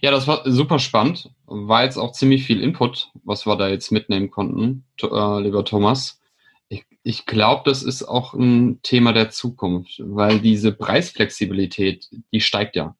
Ja, 0.00 0.10
das 0.10 0.26
war 0.26 0.42
super 0.50 0.78
spannend. 0.78 1.30
War 1.46 1.84
jetzt 1.84 1.96
auch 1.96 2.12
ziemlich 2.12 2.44
viel 2.44 2.60
Input, 2.60 3.10
was 3.24 3.46
wir 3.46 3.56
da 3.56 3.68
jetzt 3.68 3.90
mitnehmen 3.90 4.30
konnten, 4.30 4.84
äh, 5.02 5.40
lieber 5.40 5.64
Thomas. 5.64 6.20
Ich, 6.68 6.84
ich 7.02 7.26
glaube, 7.26 7.62
das 7.64 7.82
ist 7.82 8.02
auch 8.02 8.34
ein 8.34 8.80
Thema 8.82 9.12
der 9.12 9.30
Zukunft, 9.30 10.02
weil 10.04 10.40
diese 10.40 10.72
Preisflexibilität, 10.72 12.08
die 12.32 12.40
steigt 12.40 12.76
ja. 12.76 12.96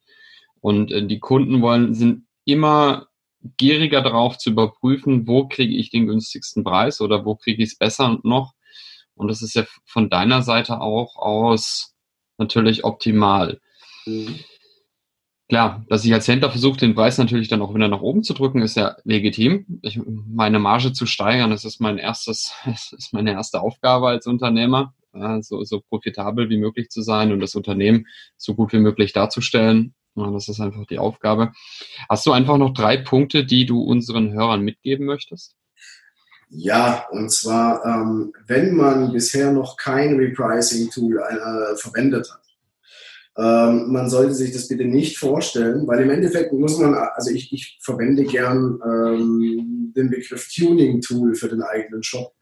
Und 0.61 0.93
äh, 0.93 1.07
die 1.07 1.19
Kunden 1.19 1.63
wollen, 1.63 1.95
sind 1.95 2.27
immer 2.45 3.09
gieriger 3.57 4.01
darauf 4.01 4.39
zu 4.39 4.51
überprüfen, 4.51 5.27
wo 5.27 5.47
kriege 5.49 5.75
ich 5.75 5.91
den 5.91 6.07
günstigsten 6.07 6.65
Preis 6.65 7.01
oder 7.01 7.25
wo 7.25 7.35
kriege 7.35 7.63
ich 7.63 7.71
es 7.71 7.79
besser 7.79 8.19
noch. 8.23 8.55
Und 9.15 9.29
das 9.29 9.43
ist 9.43 9.55
ja 9.55 9.65
von 9.85 10.11
deiner 10.11 10.43
Seite 10.43 10.81
auch 10.81 11.17
aus 11.17 11.95
natürlich 12.39 12.85
optimal. 12.85 13.61
Mhm. 14.07 14.41
Klar, 15.49 15.85
dass 15.89 16.05
ich 16.05 16.13
als 16.15 16.27
Händler 16.27 16.51
versuche, 16.51 16.79
den 16.79 16.95
Preis 16.95 17.19
natürlich 17.19 17.49
dann 17.49 17.61
auch 17.61 17.75
wieder 17.75 17.89
nach 17.89 18.01
oben 18.01 18.23
zu 18.23 18.33
drücken, 18.33 18.63
ist 18.63 18.77
ja 18.77 18.97
legitim. 19.05 19.67
Ich, 19.83 20.01
meine 20.07 20.59
Marge 20.59 20.93
zu 20.93 21.05
steigern, 21.05 21.51
das 21.51 21.65
ist 21.65 21.81
mein 21.81 21.99
erstes, 21.99 22.53
das 22.65 22.93
ist 22.93 23.13
meine 23.13 23.33
erste 23.33 23.61
Aufgabe 23.61 24.09
als 24.09 24.27
Unternehmer, 24.27 24.95
so, 25.41 25.63
so 25.63 25.81
profitabel 25.81 26.51
wie 26.51 26.57
möglich 26.57 26.89
zu 26.89 27.03
sein 27.03 27.31
und 27.31 27.41
das 27.41 27.55
Unternehmen 27.55 28.07
so 28.37 28.55
gut 28.55 28.73
wie 28.73 28.79
möglich 28.79 29.13
darzustellen. 29.13 29.95
Das 30.17 30.49
ist 30.49 30.61
einfach 30.61 30.87
die 30.87 30.99
Aufgabe. 30.99 31.53
Hast 32.09 32.25
du 32.27 32.33
einfach 32.33 32.57
noch 32.57 32.73
drei 32.73 32.97
Punkte, 32.97 33.45
die 33.45 33.67
du 33.67 33.83
unseren 33.83 34.33
Hörern 34.33 34.63
mitgeben 34.63 35.07
möchtest? 35.07 35.57
Ja, 36.49 37.07
und 37.11 37.31
zwar, 37.33 37.85
ähm, 37.85 38.33
wenn 38.47 38.75
man 38.75 39.13
bisher 39.13 39.51
noch 39.51 39.77
kein 39.77 40.17
Repricing-Tool 40.17 41.19
äh, 41.19 41.77
verwendet 41.77 42.31
hat, 42.33 42.43
Ähm, 43.37 43.93
man 43.93 44.09
sollte 44.09 44.35
sich 44.35 44.53
das 44.53 44.69
bitte 44.69 44.85
nicht 44.85 45.19
vorstellen, 45.19 45.87
weil 45.87 46.01
im 46.03 46.11
Endeffekt 46.11 46.53
muss 46.53 46.79
man, 46.79 46.95
also 46.95 47.31
ich, 47.31 47.53
ich 47.53 47.79
verwende 47.83 48.25
gern 48.25 48.79
ähm, 48.85 49.93
den 49.97 50.11
Begriff 50.11 50.49
Tuning-Tool 50.55 51.35
für 51.35 51.49
den 51.49 51.63
eigenen 51.63 52.03
Shop. 52.03 52.33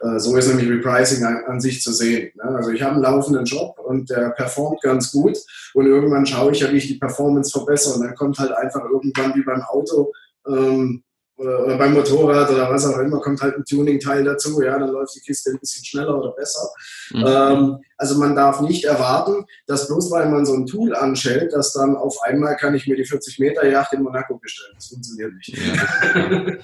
Äh, 0.00 0.18
so 0.18 0.36
ist 0.36 0.48
nämlich 0.48 0.68
Repricing 0.68 1.24
an, 1.24 1.42
an 1.46 1.60
sich 1.60 1.82
zu 1.82 1.92
sehen. 1.92 2.30
Ne? 2.36 2.44
Also 2.44 2.70
ich 2.70 2.82
habe 2.82 2.94
einen 2.94 3.02
laufenden 3.02 3.44
Job 3.44 3.78
und 3.84 4.10
der 4.10 4.30
performt 4.30 4.82
ganz 4.82 5.10
gut 5.10 5.36
und 5.74 5.86
irgendwann 5.86 6.26
schaue 6.26 6.52
ich 6.52 6.60
ja, 6.60 6.70
wie 6.70 6.76
ich 6.76 6.88
die 6.88 6.98
Performance 6.98 7.50
verbessere 7.50 7.94
und 7.94 8.02
dann 8.02 8.14
kommt 8.14 8.38
halt 8.38 8.52
einfach 8.52 8.82
irgendwann 8.84 9.34
wie 9.34 9.42
beim 9.42 9.62
Auto 9.62 10.12
ähm, 10.46 11.02
oder, 11.38 11.64
oder 11.64 11.78
beim 11.78 11.92
Motorrad 11.92 12.50
oder 12.50 12.70
was 12.70 12.86
auch 12.86 12.98
immer, 12.98 13.20
kommt 13.20 13.40
halt 13.42 13.56
ein 13.56 13.64
Tuning-Teil 13.64 14.24
dazu, 14.24 14.62
ja, 14.62 14.78
dann 14.78 14.90
läuft 14.90 15.14
die 15.16 15.20
Kiste 15.20 15.50
ein 15.50 15.58
bisschen 15.58 15.84
schneller 15.84 16.18
oder 16.18 16.32
besser. 16.32 16.68
Mhm. 17.12 17.24
Ähm, 17.26 17.78
also 17.98 18.18
man 18.18 18.34
darf 18.34 18.60
nicht 18.60 18.84
erwarten, 18.84 19.46
dass 19.66 19.88
bloß 19.88 20.10
weil 20.10 20.28
man 20.28 20.44
so 20.44 20.54
ein 20.54 20.66
Tool 20.66 20.94
anstellt, 20.94 21.52
dass 21.52 21.72
dann 21.72 21.96
auf 21.96 22.20
einmal 22.22 22.56
kann 22.56 22.74
ich 22.74 22.86
mir 22.86 22.96
die 22.96 23.04
40 23.04 23.38
Meter 23.38 23.66
Yacht 23.66 23.92
in 23.92 24.02
Monaco 24.02 24.38
bestellen. 24.38 24.72
Das 24.74 24.88
funktioniert 24.88 25.32
nicht. 25.34 25.56
Ja, 25.56 26.56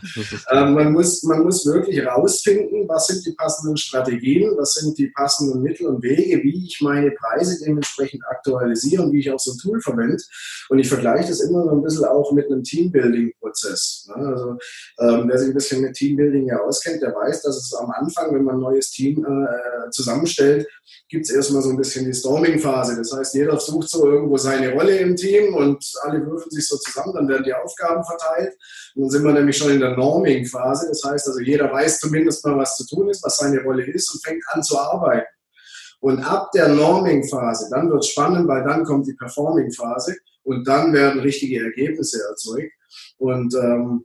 ähm, 0.63 0.75
man, 0.75 0.93
muss, 0.93 1.23
man 1.23 1.43
muss 1.43 1.65
wirklich 1.65 2.05
rausfinden, 2.05 2.89
was 2.89 3.07
sind 3.07 3.25
die 3.25 3.33
passenden 3.33 3.77
Strategien, 3.77 4.53
was 4.57 4.75
sind 4.75 4.99
die 4.99 5.09
passenden 5.09 5.63
Mittel 5.63 5.87
und 5.87 6.03
Wege, 6.03 6.43
wie 6.43 6.67
ich 6.67 6.81
meine 6.81 7.11
Preise 7.13 7.59
dementsprechend 7.65 8.23
aktualisiere 8.29 9.03
und 9.03 9.13
wie 9.13 9.21
ich 9.21 9.31
auch 9.31 9.41
so 9.41 9.53
ein 9.53 9.59
Tool 9.59 9.81
verwende. 9.81 10.23
Und 10.69 10.79
ich 10.79 10.89
vergleiche 10.89 11.29
das 11.29 11.41
immer 11.41 11.65
so 11.65 11.71
ein 11.71 11.83
bisschen 11.83 12.05
auch 12.05 12.33
mit 12.33 12.47
einem 12.47 12.63
Teambuilding-Prozess. 12.63 14.09
Ne? 14.09 14.27
Also 14.27 14.59
ähm, 15.01 15.29
wer 15.29 15.39
sich 15.39 15.49
ein 15.49 15.55
bisschen 15.55 15.83
mit 15.83 15.95
Teambuilding 15.95 16.47
ja 16.47 16.59
auskennt, 16.59 17.03
der 17.03 17.15
weiß, 17.15 17.43
dass 17.43 17.57
es 17.57 17.75
am 17.75 17.91
Anfang, 17.91 18.35
wenn 18.35 18.45
man 18.45 18.57
ein 18.57 18.61
neues 18.61 18.91
Team 18.91 19.25
äh, 19.25 19.91
zusammenstellt, 19.91 20.67
gibt 21.09 21.22
es 21.29 21.35
erstmal 21.35 21.63
so 21.63 21.71
ein 21.71 21.77
bisschen 21.77 22.05
die 22.05 22.15
Storming-Phase. 22.15 22.97
Das 22.97 23.13
heißt, 23.13 23.35
jeder 23.35 23.59
sucht 23.59 23.89
so 23.89 24.11
irgendwo 24.11 24.37
seine 24.37 24.73
Rolle 24.73 24.97
im 24.99 25.17
Team 25.17 25.55
und 25.55 25.85
alle 26.03 26.25
würfeln 26.27 26.51
sich 26.51 26.67
so 26.67 26.77
zusammen, 26.77 27.15
dann 27.15 27.29
werden 27.29 27.45
die 27.45 27.55
Aufgaben 27.55 28.05
verteilt. 28.05 28.55
Und 28.95 29.03
dann 29.03 29.11
sind 29.11 29.25
wir 29.25 29.33
nämlich 29.33 29.57
schon 29.57 29.73
in 29.73 29.81
der 29.81 29.97
Norming-Phase. 29.97 30.89
Das 30.89 31.03
heißt 31.05 31.29
also, 31.29 31.41
jeder 31.41 31.73
weiß 31.73 32.01
zumindest 32.01 32.45
mal, 32.45 32.59
was 32.59 32.77
zu 32.77 32.87
tun 32.87 33.09
ist, 33.09 33.25
was 33.25 33.37
seine 33.37 33.63
Rolle 33.63 33.85
ist 33.85 34.13
und 34.13 34.25
fängt 34.25 34.43
an 34.49 34.63
zu 34.63 34.79
arbeiten. 34.79 35.27
Und 36.01 36.19
ab 36.19 36.51
der 36.53 36.69
Norming-Phase, 36.69 37.69
dann 37.71 37.89
wird 37.89 38.03
es 38.03 38.11
spannend, 38.11 38.49
weil 38.49 38.65
dann 38.65 38.85
kommt 38.85 39.07
die 39.07 39.15
Performing-Phase 39.15 40.17
und 40.43 40.67
dann 40.67 40.93
werden 40.93 41.21
richtige 41.21 41.65
Ergebnisse 41.65 42.21
erzeugt. 42.29 42.73
Und 43.19 43.55
ähm, 43.55 44.05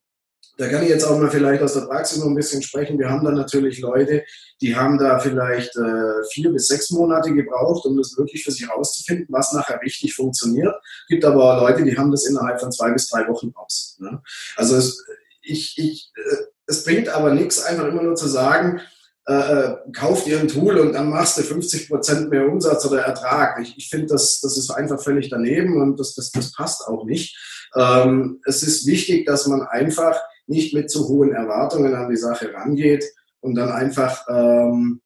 da 0.58 0.68
kann 0.68 0.84
ich 0.84 0.90
jetzt 0.90 1.04
auch 1.04 1.20
mal 1.20 1.30
vielleicht 1.30 1.62
aus 1.62 1.74
der 1.74 1.82
Praxis 1.82 2.18
noch 2.18 2.28
ein 2.28 2.36
bisschen 2.36 2.64
sprechen. 2.64 2.98
Wir 2.98 3.10
haben 3.10 3.24
da 3.24 3.32
natürlich 3.32 3.80
Leute, 3.80 4.24
die 4.60 4.76
haben 4.76 4.98
da 4.98 5.20
vielleicht 5.20 5.76
äh, 5.76 6.24
vier 6.32 6.52
bis 6.52 6.68
sechs 6.68 6.90
Monate 6.90 7.32
gebraucht, 7.34 7.86
um 7.86 7.96
das 7.96 8.18
wirklich 8.18 8.44
für 8.44 8.52
sich 8.52 8.68
herauszufinden, 8.68 9.28
was 9.30 9.54
nachher 9.54 9.80
richtig 9.82 10.16
funktioniert. 10.16 10.76
Gibt 11.08 11.26
aber 11.26 11.58
Leute, 11.58 11.84
die 11.84 11.96
haben 11.96 12.10
das 12.10 12.26
innerhalb 12.26 12.60
von 12.60 12.72
zwei 12.72 12.92
bis 12.92 13.08
drei 13.08 13.28
Wochen 13.28 13.54
raus. 13.56 13.98
Ne? 14.00 14.22
Also 14.56 14.76
es, 14.78 15.06
ich, 15.44 15.78
ich, 15.78 16.12
äh, 16.16 16.36
es 16.66 16.84
bringt 16.84 17.10
aber 17.10 17.34
nichts, 17.34 17.64
einfach 17.64 17.86
immer 17.86 18.02
nur 18.02 18.16
zu 18.16 18.28
sagen, 18.28 18.82
äh, 19.28 19.34
äh 19.34 19.76
kauf 19.94 20.24
dir 20.24 20.40
ein 20.40 20.48
Tool 20.48 20.80
und 20.80 20.94
dann 20.94 21.12
machst 21.12 21.38
du 21.38 21.44
50 21.44 21.88
Prozent 21.88 22.30
mehr 22.32 22.48
Umsatz 22.48 22.84
oder 22.86 23.02
Ertrag. 23.02 23.60
Ich, 23.62 23.78
ich 23.78 23.90
finde, 23.90 24.08
das, 24.08 24.42
das 24.42 24.58
ist 24.58 24.72
einfach 24.72 25.00
völlig 25.00 25.30
daneben 25.30 25.80
und 25.80 26.00
das, 26.00 26.16
das, 26.16 26.32
das 26.32 26.52
passt 26.52 26.88
auch 26.88 27.06
nicht. 27.06 27.38
Ähm, 27.76 28.42
es 28.46 28.64
ist 28.64 28.88
wichtig, 28.88 29.28
dass 29.28 29.46
man 29.46 29.62
einfach 29.62 30.20
nicht 30.48 30.74
mit 30.74 30.90
zu 30.90 31.08
hohen 31.08 31.32
Erwartungen 31.32 31.94
an 31.94 32.10
die 32.10 32.18
Sache 32.18 32.54
rangeht 32.54 33.06
und 33.42 33.56
dann 33.56 33.70
einfach 33.70 34.26
ähm, 34.30 35.02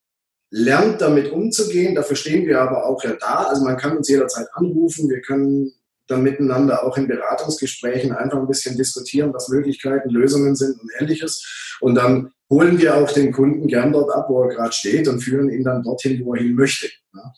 lernt, 0.50 1.00
damit 1.00 1.30
umzugehen. 1.32 1.94
Dafür 1.94 2.16
stehen 2.16 2.46
wir 2.46 2.60
aber 2.60 2.86
auch 2.86 3.02
ja 3.04 3.14
da. 3.20 3.44
Also 3.48 3.64
man 3.64 3.76
kann 3.76 3.96
uns 3.96 4.08
jederzeit 4.08 4.46
anrufen. 4.54 5.10
Wir 5.10 5.20
können 5.20 5.72
dann 6.06 6.22
miteinander 6.22 6.84
auch 6.84 6.96
in 6.96 7.08
Beratungsgesprächen 7.08 8.12
einfach 8.12 8.38
ein 8.38 8.48
bisschen 8.48 8.76
diskutieren, 8.76 9.32
was 9.32 9.48
Möglichkeiten, 9.48 10.10
Lösungen 10.10 10.56
sind 10.56 10.80
und 10.80 10.90
ähnliches. 10.98 11.76
Und 11.80 11.94
dann 11.94 12.32
holen 12.50 12.78
wir 12.78 12.96
auch 12.96 13.10
den 13.12 13.32
Kunden 13.32 13.66
gern 13.66 13.92
dort 13.92 14.14
ab, 14.14 14.26
wo 14.28 14.42
er 14.42 14.54
gerade 14.54 14.72
steht 14.72 15.08
und 15.08 15.20
führen 15.20 15.48
ihn 15.48 15.64
dann 15.64 15.82
dorthin, 15.82 16.24
wo 16.24 16.34
er 16.34 16.42
hin 16.42 16.54
möchte. 16.54 16.88
Ja 17.14 17.32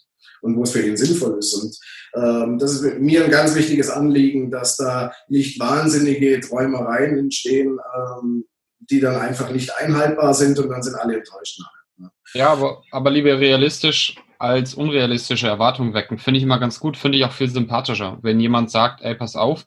und 0.44 0.56
wo 0.56 0.62
es 0.62 0.72
für 0.72 0.86
ihn 0.86 0.96
sinnvoll 0.96 1.38
ist. 1.38 1.54
Und 1.54 1.76
ähm, 2.22 2.58
das 2.58 2.74
ist 2.74 3.00
mir 3.00 3.24
ein 3.24 3.30
ganz 3.30 3.54
wichtiges 3.54 3.90
Anliegen, 3.90 4.50
dass 4.50 4.76
da 4.76 5.12
nicht 5.28 5.58
wahnsinnige 5.58 6.40
Träumereien 6.40 7.18
entstehen, 7.18 7.78
ähm, 7.96 8.44
die 8.78 9.00
dann 9.00 9.16
einfach 9.16 9.50
nicht 9.50 9.74
einhaltbar 9.76 10.34
sind 10.34 10.58
und 10.58 10.68
dann 10.68 10.82
sind 10.82 10.96
alle 10.96 11.16
enttäuscht. 11.16 11.60
Ne? 11.96 12.10
Ja, 12.34 12.50
aber, 12.50 12.82
aber 12.90 13.10
lieber 13.10 13.38
realistisch 13.40 14.16
als 14.38 14.74
unrealistische 14.74 15.48
Erwartungen 15.48 15.94
wecken, 15.94 16.18
finde 16.18 16.38
ich 16.38 16.44
immer 16.44 16.60
ganz 16.60 16.78
gut, 16.78 16.98
finde 16.98 17.16
ich 17.16 17.24
auch 17.24 17.32
viel 17.32 17.48
sympathischer. 17.48 18.18
Wenn 18.20 18.40
jemand 18.40 18.70
sagt, 18.70 19.00
ey, 19.02 19.14
pass 19.14 19.36
auf, 19.36 19.64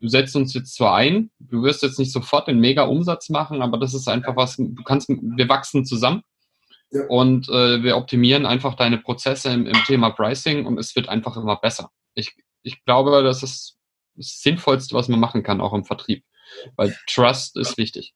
du 0.00 0.08
setzt 0.08 0.34
uns 0.34 0.52
jetzt 0.54 0.74
zwar 0.74 0.96
ein, 0.96 1.30
du 1.38 1.62
wirst 1.62 1.82
jetzt 1.84 2.00
nicht 2.00 2.10
sofort 2.10 2.48
den 2.48 2.58
Mega-Umsatz 2.58 3.28
machen, 3.28 3.62
aber 3.62 3.78
das 3.78 3.94
ist 3.94 4.08
einfach 4.08 4.34
was, 4.34 4.56
du 4.56 4.82
kannst, 4.84 5.08
wir 5.08 5.48
wachsen 5.48 5.84
zusammen 5.84 6.22
ja. 6.90 7.02
Und 7.08 7.48
äh, 7.48 7.82
wir 7.82 7.96
optimieren 7.96 8.46
einfach 8.46 8.74
deine 8.74 8.98
Prozesse 8.98 9.50
im, 9.50 9.66
im, 9.66 9.76
Thema 9.86 10.10
Pricing 10.10 10.66
und 10.66 10.78
es 10.78 10.96
wird 10.96 11.08
einfach 11.08 11.36
immer 11.36 11.56
besser. 11.56 11.90
Ich, 12.14 12.34
ich 12.62 12.84
glaube, 12.84 13.22
das 13.22 13.42
ist 13.42 13.76
das 14.16 14.40
Sinnvollste, 14.40 14.94
was 14.94 15.08
man 15.08 15.20
machen 15.20 15.42
kann, 15.42 15.60
auch 15.60 15.74
im 15.74 15.84
Vertrieb. 15.84 16.24
Weil 16.76 16.96
Trust 17.06 17.56
ist 17.58 17.76
wichtig. 17.76 18.14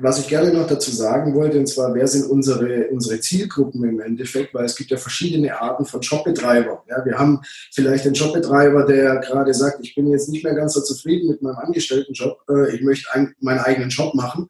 Was 0.00 0.20
ich 0.20 0.28
gerne 0.28 0.52
noch 0.52 0.66
dazu 0.66 0.92
sagen 0.92 1.34
wollte, 1.34 1.58
und 1.58 1.66
zwar, 1.66 1.92
wer 1.94 2.06
sind 2.06 2.30
unsere, 2.30 2.88
unsere 2.88 3.18
Zielgruppen 3.20 3.82
im 3.82 4.00
Endeffekt, 4.00 4.54
weil 4.54 4.64
es 4.64 4.76
gibt 4.76 4.90
ja 4.90 4.96
verschiedene 4.96 5.60
Arten 5.60 5.86
von 5.86 6.02
Shopbetreibern. 6.02 6.78
Ja, 6.88 7.04
wir 7.04 7.18
haben 7.18 7.40
vielleicht 7.72 8.04
den 8.04 8.14
Shopbetreiber, 8.14 8.84
der 8.84 9.16
gerade 9.16 9.52
sagt, 9.54 9.78
ich 9.82 9.96
bin 9.96 10.08
jetzt 10.08 10.28
nicht 10.28 10.44
mehr 10.44 10.54
ganz 10.54 10.74
so 10.74 10.82
zufrieden 10.82 11.28
mit 11.28 11.42
meinem 11.42 11.56
Angestelltenjob, 11.56 12.38
äh, 12.48 12.74
ich 12.76 12.82
möchte 12.82 13.12
ein, 13.12 13.34
meinen 13.40 13.58
eigenen 13.60 13.90
Job 13.90 14.14
machen. 14.14 14.46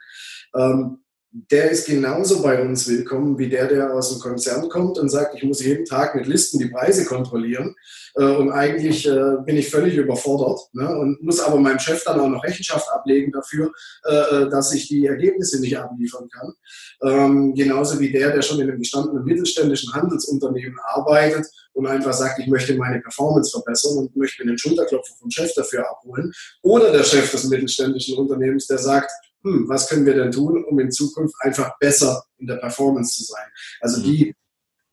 Ähm, 0.54 0.98
der 1.30 1.70
ist 1.70 1.86
genauso 1.86 2.42
bei 2.42 2.60
uns 2.62 2.88
willkommen 2.88 3.38
wie 3.38 3.50
der, 3.50 3.66
der 3.66 3.92
aus 3.92 4.10
dem 4.10 4.18
Konzern 4.18 4.68
kommt 4.70 4.98
und 4.98 5.10
sagt, 5.10 5.34
ich 5.34 5.42
muss 5.42 5.62
jeden 5.62 5.84
Tag 5.84 6.14
mit 6.14 6.26
Listen 6.26 6.58
die 6.58 6.68
Preise 6.68 7.04
kontrollieren 7.04 7.74
äh, 8.14 8.24
und 8.24 8.50
eigentlich 8.50 9.06
äh, 9.06 9.36
bin 9.44 9.58
ich 9.58 9.68
völlig 9.68 9.96
überfordert 9.96 10.60
ne, 10.72 10.88
und 10.88 11.22
muss 11.22 11.40
aber 11.40 11.58
meinem 11.58 11.80
Chef 11.80 12.02
dann 12.04 12.18
auch 12.18 12.28
noch 12.28 12.42
Rechenschaft 12.42 12.90
ablegen 12.90 13.30
dafür, 13.30 13.70
äh, 14.06 14.14
äh, 14.14 14.50
dass 14.50 14.72
ich 14.72 14.88
die 14.88 15.04
Ergebnisse 15.04 15.60
nicht 15.60 15.78
abliefern 15.78 16.28
kann. 16.30 16.54
Ähm, 17.02 17.54
genauso 17.54 18.00
wie 18.00 18.10
der, 18.10 18.32
der 18.32 18.40
schon 18.40 18.60
in 18.60 18.70
einem 18.70 18.78
gestandenen 18.78 19.24
mittelständischen 19.24 19.92
Handelsunternehmen 19.92 20.78
arbeitet 20.82 21.46
und 21.74 21.86
einfach 21.86 22.14
sagt, 22.14 22.38
ich 22.38 22.46
möchte 22.46 22.74
meine 22.74 23.00
Performance 23.00 23.50
verbessern 23.50 23.98
und 23.98 24.16
möchte 24.16 24.46
den 24.46 24.56
Schulterklopfer 24.56 25.14
vom 25.20 25.30
Chef 25.30 25.52
dafür 25.54 25.88
abholen. 25.90 26.32
Oder 26.62 26.90
der 26.90 27.04
Chef 27.04 27.30
des 27.30 27.44
mittelständischen 27.44 28.16
Unternehmens, 28.16 28.66
der 28.66 28.78
sagt, 28.78 29.10
hm, 29.42 29.68
was 29.68 29.88
können 29.88 30.06
wir 30.06 30.14
denn 30.14 30.32
tun, 30.32 30.64
um 30.64 30.78
in 30.78 30.90
Zukunft 30.90 31.34
einfach 31.40 31.78
besser 31.78 32.24
in 32.38 32.46
der 32.46 32.56
Performance 32.56 33.14
zu 33.14 33.24
sein. 33.24 33.46
Also 33.80 34.00
mhm. 34.00 34.04
die, 34.04 34.36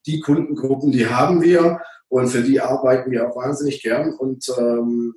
die 0.06 0.20
Kundengruppen, 0.20 0.92
die 0.92 1.08
haben 1.08 1.42
wir 1.42 1.80
und 2.08 2.28
für 2.28 2.42
die 2.42 2.62
arbeiten 2.62 3.12
wir 3.12 3.28
auch 3.28 3.36
wahnsinnig 3.36 3.82
gern. 3.82 4.14
Und 4.14 4.48
ähm, 4.58 5.16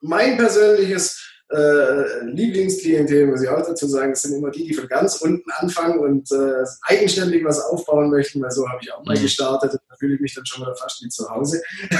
mein 0.00 0.36
persönliches 0.36 1.34
äh, 1.50 2.24
Lieblingsklientel, 2.24 3.26
muss 3.26 3.42
ich 3.42 3.48
auch 3.48 3.64
dazu 3.64 3.86
sagen, 3.86 4.12
das 4.12 4.22
sind 4.22 4.34
immer 4.34 4.50
die, 4.50 4.66
die 4.66 4.74
von 4.74 4.88
ganz 4.88 5.16
unten 5.16 5.50
anfangen 5.52 5.98
und 5.98 6.30
äh, 6.32 6.64
eigenständig 6.82 7.44
was 7.44 7.60
aufbauen 7.60 8.10
möchten, 8.10 8.42
weil 8.42 8.50
so 8.50 8.68
habe 8.68 8.80
ich 8.82 8.92
auch 8.92 9.04
mal 9.04 9.16
mhm. 9.16 9.22
gestartet 9.22 9.72
da 9.72 9.96
fühle 9.98 10.14
ich 10.14 10.20
mich 10.20 10.34
dann 10.34 10.46
schon 10.46 10.62
wieder 10.62 10.74
fast 10.74 11.02
wie 11.04 11.08
zu 11.08 11.28
Hause 11.28 11.62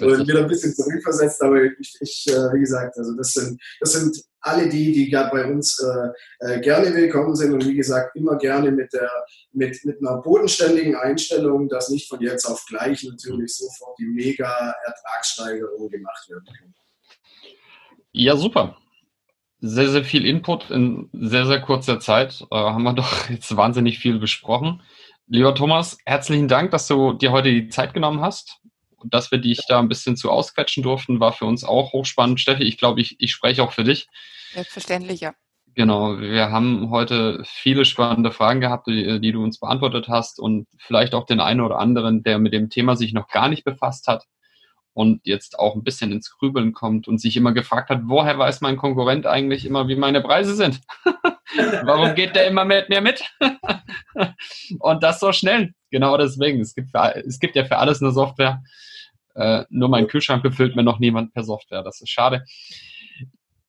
und 0.00 0.28
wieder 0.28 0.40
ein 0.40 0.48
bisschen 0.48 0.74
zurückversetzt, 0.74 1.40
aber 1.42 1.62
ich, 1.62 1.96
ich 2.00 2.26
äh, 2.28 2.52
wie 2.52 2.60
gesagt, 2.60 2.98
also 2.98 3.14
das 3.14 3.32
sind, 3.32 3.60
das 3.80 3.92
sind 3.92 4.24
alle 4.44 4.68
die, 4.68 4.92
die 4.92 5.10
gerade 5.10 5.30
bei 5.30 5.44
uns 5.46 5.80
äh, 5.80 6.08
äh, 6.46 6.60
gerne 6.60 6.94
willkommen 6.94 7.34
sind 7.34 7.52
und 7.54 7.66
wie 7.66 7.74
gesagt 7.74 8.14
immer 8.14 8.36
gerne 8.36 8.70
mit, 8.70 8.92
der, 8.92 9.10
mit, 9.52 9.84
mit 9.84 9.98
einer 10.00 10.18
bodenständigen 10.18 10.94
Einstellung, 10.96 11.68
dass 11.68 11.88
nicht 11.88 12.08
von 12.08 12.20
jetzt 12.20 12.44
auf 12.44 12.64
gleich 12.66 13.02
natürlich 13.04 13.56
sofort 13.56 13.98
die 13.98 14.06
mega 14.06 14.74
Ertragssteigerung 14.84 15.88
gemacht 15.88 16.28
werden 16.28 16.44
kann. 16.46 16.74
Ja, 18.12 18.36
super. 18.36 18.76
Sehr, 19.60 19.88
sehr 19.88 20.04
viel 20.04 20.26
Input 20.26 20.70
in 20.70 21.08
sehr, 21.12 21.46
sehr 21.46 21.62
kurzer 21.62 21.98
Zeit. 21.98 22.42
Äh, 22.50 22.56
haben 22.56 22.82
wir 22.82 22.92
doch 22.92 23.28
jetzt 23.30 23.56
wahnsinnig 23.56 23.98
viel 23.98 24.18
besprochen. 24.18 24.82
Lieber 25.26 25.54
Thomas, 25.54 25.96
herzlichen 26.04 26.48
Dank, 26.48 26.70
dass 26.70 26.86
du 26.86 27.14
dir 27.14 27.32
heute 27.32 27.50
die 27.50 27.68
Zeit 27.68 27.94
genommen 27.94 28.20
hast 28.20 28.60
dass 29.04 29.30
wir 29.30 29.38
dich 29.38 29.60
da 29.68 29.78
ein 29.78 29.88
bisschen 29.88 30.16
zu 30.16 30.30
ausquetschen 30.30 30.82
durften, 30.82 31.20
war 31.20 31.32
für 31.32 31.44
uns 31.44 31.64
auch 31.64 31.92
hochspannend. 31.92 32.40
Steffi, 32.40 32.64
ich 32.64 32.78
glaube, 32.78 33.00
ich, 33.00 33.16
ich 33.18 33.32
spreche 33.32 33.62
auch 33.62 33.72
für 33.72 33.84
dich. 33.84 34.08
Selbstverständlich, 34.52 35.20
ja. 35.20 35.34
Genau, 35.76 36.20
wir 36.20 36.52
haben 36.52 36.90
heute 36.90 37.42
viele 37.44 37.84
spannende 37.84 38.30
Fragen 38.30 38.60
gehabt, 38.60 38.86
die, 38.86 39.20
die, 39.20 39.32
du 39.32 39.42
uns 39.42 39.58
beantwortet 39.58 40.08
hast 40.08 40.38
und 40.38 40.68
vielleicht 40.78 41.14
auch 41.14 41.26
den 41.26 41.40
einen 41.40 41.60
oder 41.60 41.80
anderen, 41.80 42.22
der 42.22 42.38
mit 42.38 42.52
dem 42.52 42.70
Thema 42.70 42.94
sich 42.96 43.12
noch 43.12 43.26
gar 43.26 43.48
nicht 43.48 43.64
befasst 43.64 44.06
hat 44.06 44.24
und 44.92 45.20
jetzt 45.24 45.58
auch 45.58 45.74
ein 45.74 45.82
bisschen 45.82 46.12
ins 46.12 46.30
Grübeln 46.30 46.72
kommt 46.72 47.08
und 47.08 47.20
sich 47.20 47.36
immer 47.36 47.52
gefragt 47.52 47.90
hat, 47.90 48.02
woher 48.04 48.38
weiß 48.38 48.60
mein 48.60 48.76
Konkurrent 48.76 49.26
eigentlich 49.26 49.66
immer, 49.66 49.88
wie 49.88 49.96
meine 49.96 50.20
Preise 50.20 50.54
sind? 50.54 50.80
Warum 51.84 52.14
geht 52.14 52.36
der 52.36 52.46
immer 52.46 52.64
mit 52.64 52.88
mir 52.88 53.00
mit? 53.00 53.24
und 54.78 55.02
das 55.02 55.18
so 55.18 55.32
schnell. 55.32 55.74
Genau 55.90 56.16
deswegen. 56.16 56.60
Es 56.60 56.74
gibt, 56.74 56.90
es 56.94 57.40
gibt 57.40 57.56
ja 57.56 57.64
für 57.64 57.78
alles 57.78 58.00
eine 58.00 58.12
Software. 58.12 58.62
Äh, 59.34 59.64
nur 59.70 59.88
mein 59.88 60.06
Kühlschrank 60.06 60.42
befüllt 60.42 60.76
mir 60.76 60.82
noch 60.82 60.98
niemand 60.98 61.34
per 61.34 61.44
Software. 61.44 61.82
Das 61.82 62.00
ist 62.00 62.10
schade. 62.10 62.44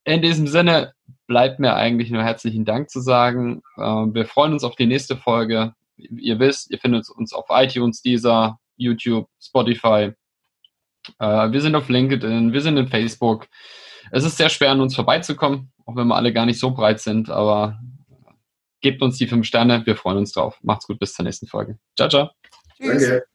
In 0.04 0.21
diesem 0.21 0.47
Sinne 0.47 0.93
bleibt 1.28 1.60
mir 1.60 1.75
eigentlich 1.75 2.12
nur 2.12 2.23
herzlichen 2.23 2.65
Dank 2.65 2.89
zu 2.89 2.99
sagen. 2.99 3.62
Äh, 3.78 3.82
wir 3.82 4.25
freuen 4.25 4.54
uns 4.54 4.63
auf 4.63 4.75
die 4.75 4.86
nächste 4.86 5.17
Folge. 5.17 5.73
Ihr 5.97 6.39
wisst, 6.39 6.71
ihr 6.71 6.78
findet 6.78 7.10
uns 7.10 7.34
auf 7.34 7.45
iTunes, 7.49 8.01
Deezer, 8.01 8.60
YouTube, 8.78 9.28
Spotify. 9.41 10.12
Äh, 11.19 11.51
wir 11.51 11.62
sind 11.62 11.75
auf 11.75 11.89
LinkedIn, 11.89 12.54
wir 12.54 12.62
sind 12.62 12.78
in 12.78 12.88
Facebook. 12.88 13.47
Es 14.12 14.23
ist 14.23 14.38
sehr 14.38 14.49
schwer, 14.49 14.71
an 14.71 14.82
uns 14.82 14.95
vorbeizukommen, 14.95 15.71
auch 15.86 15.95
wenn 15.95 16.08
wir 16.08 16.15
alle 16.15 16.34
gar 16.34 16.45
nicht 16.45 16.60
so 16.60 16.71
breit 16.71 16.99
sind, 16.99 17.30
aber 17.30 17.80
gebt 18.82 19.01
uns 19.01 19.17
die 19.17 19.28
fünf 19.28 19.47
Sterne. 19.47 19.86
Wir 19.86 19.95
freuen 19.95 20.17
uns 20.17 20.32
drauf. 20.32 20.60
Macht's 20.62 20.86
gut, 20.86 20.99
bis 20.99 21.13
zur 21.13 21.25
nächsten 21.25 21.47
Folge. 21.47 21.80
Ciao, 21.95 22.10
ciao. 22.10 22.30
Tschüss. 22.78 23.01
Danke. 23.01 23.35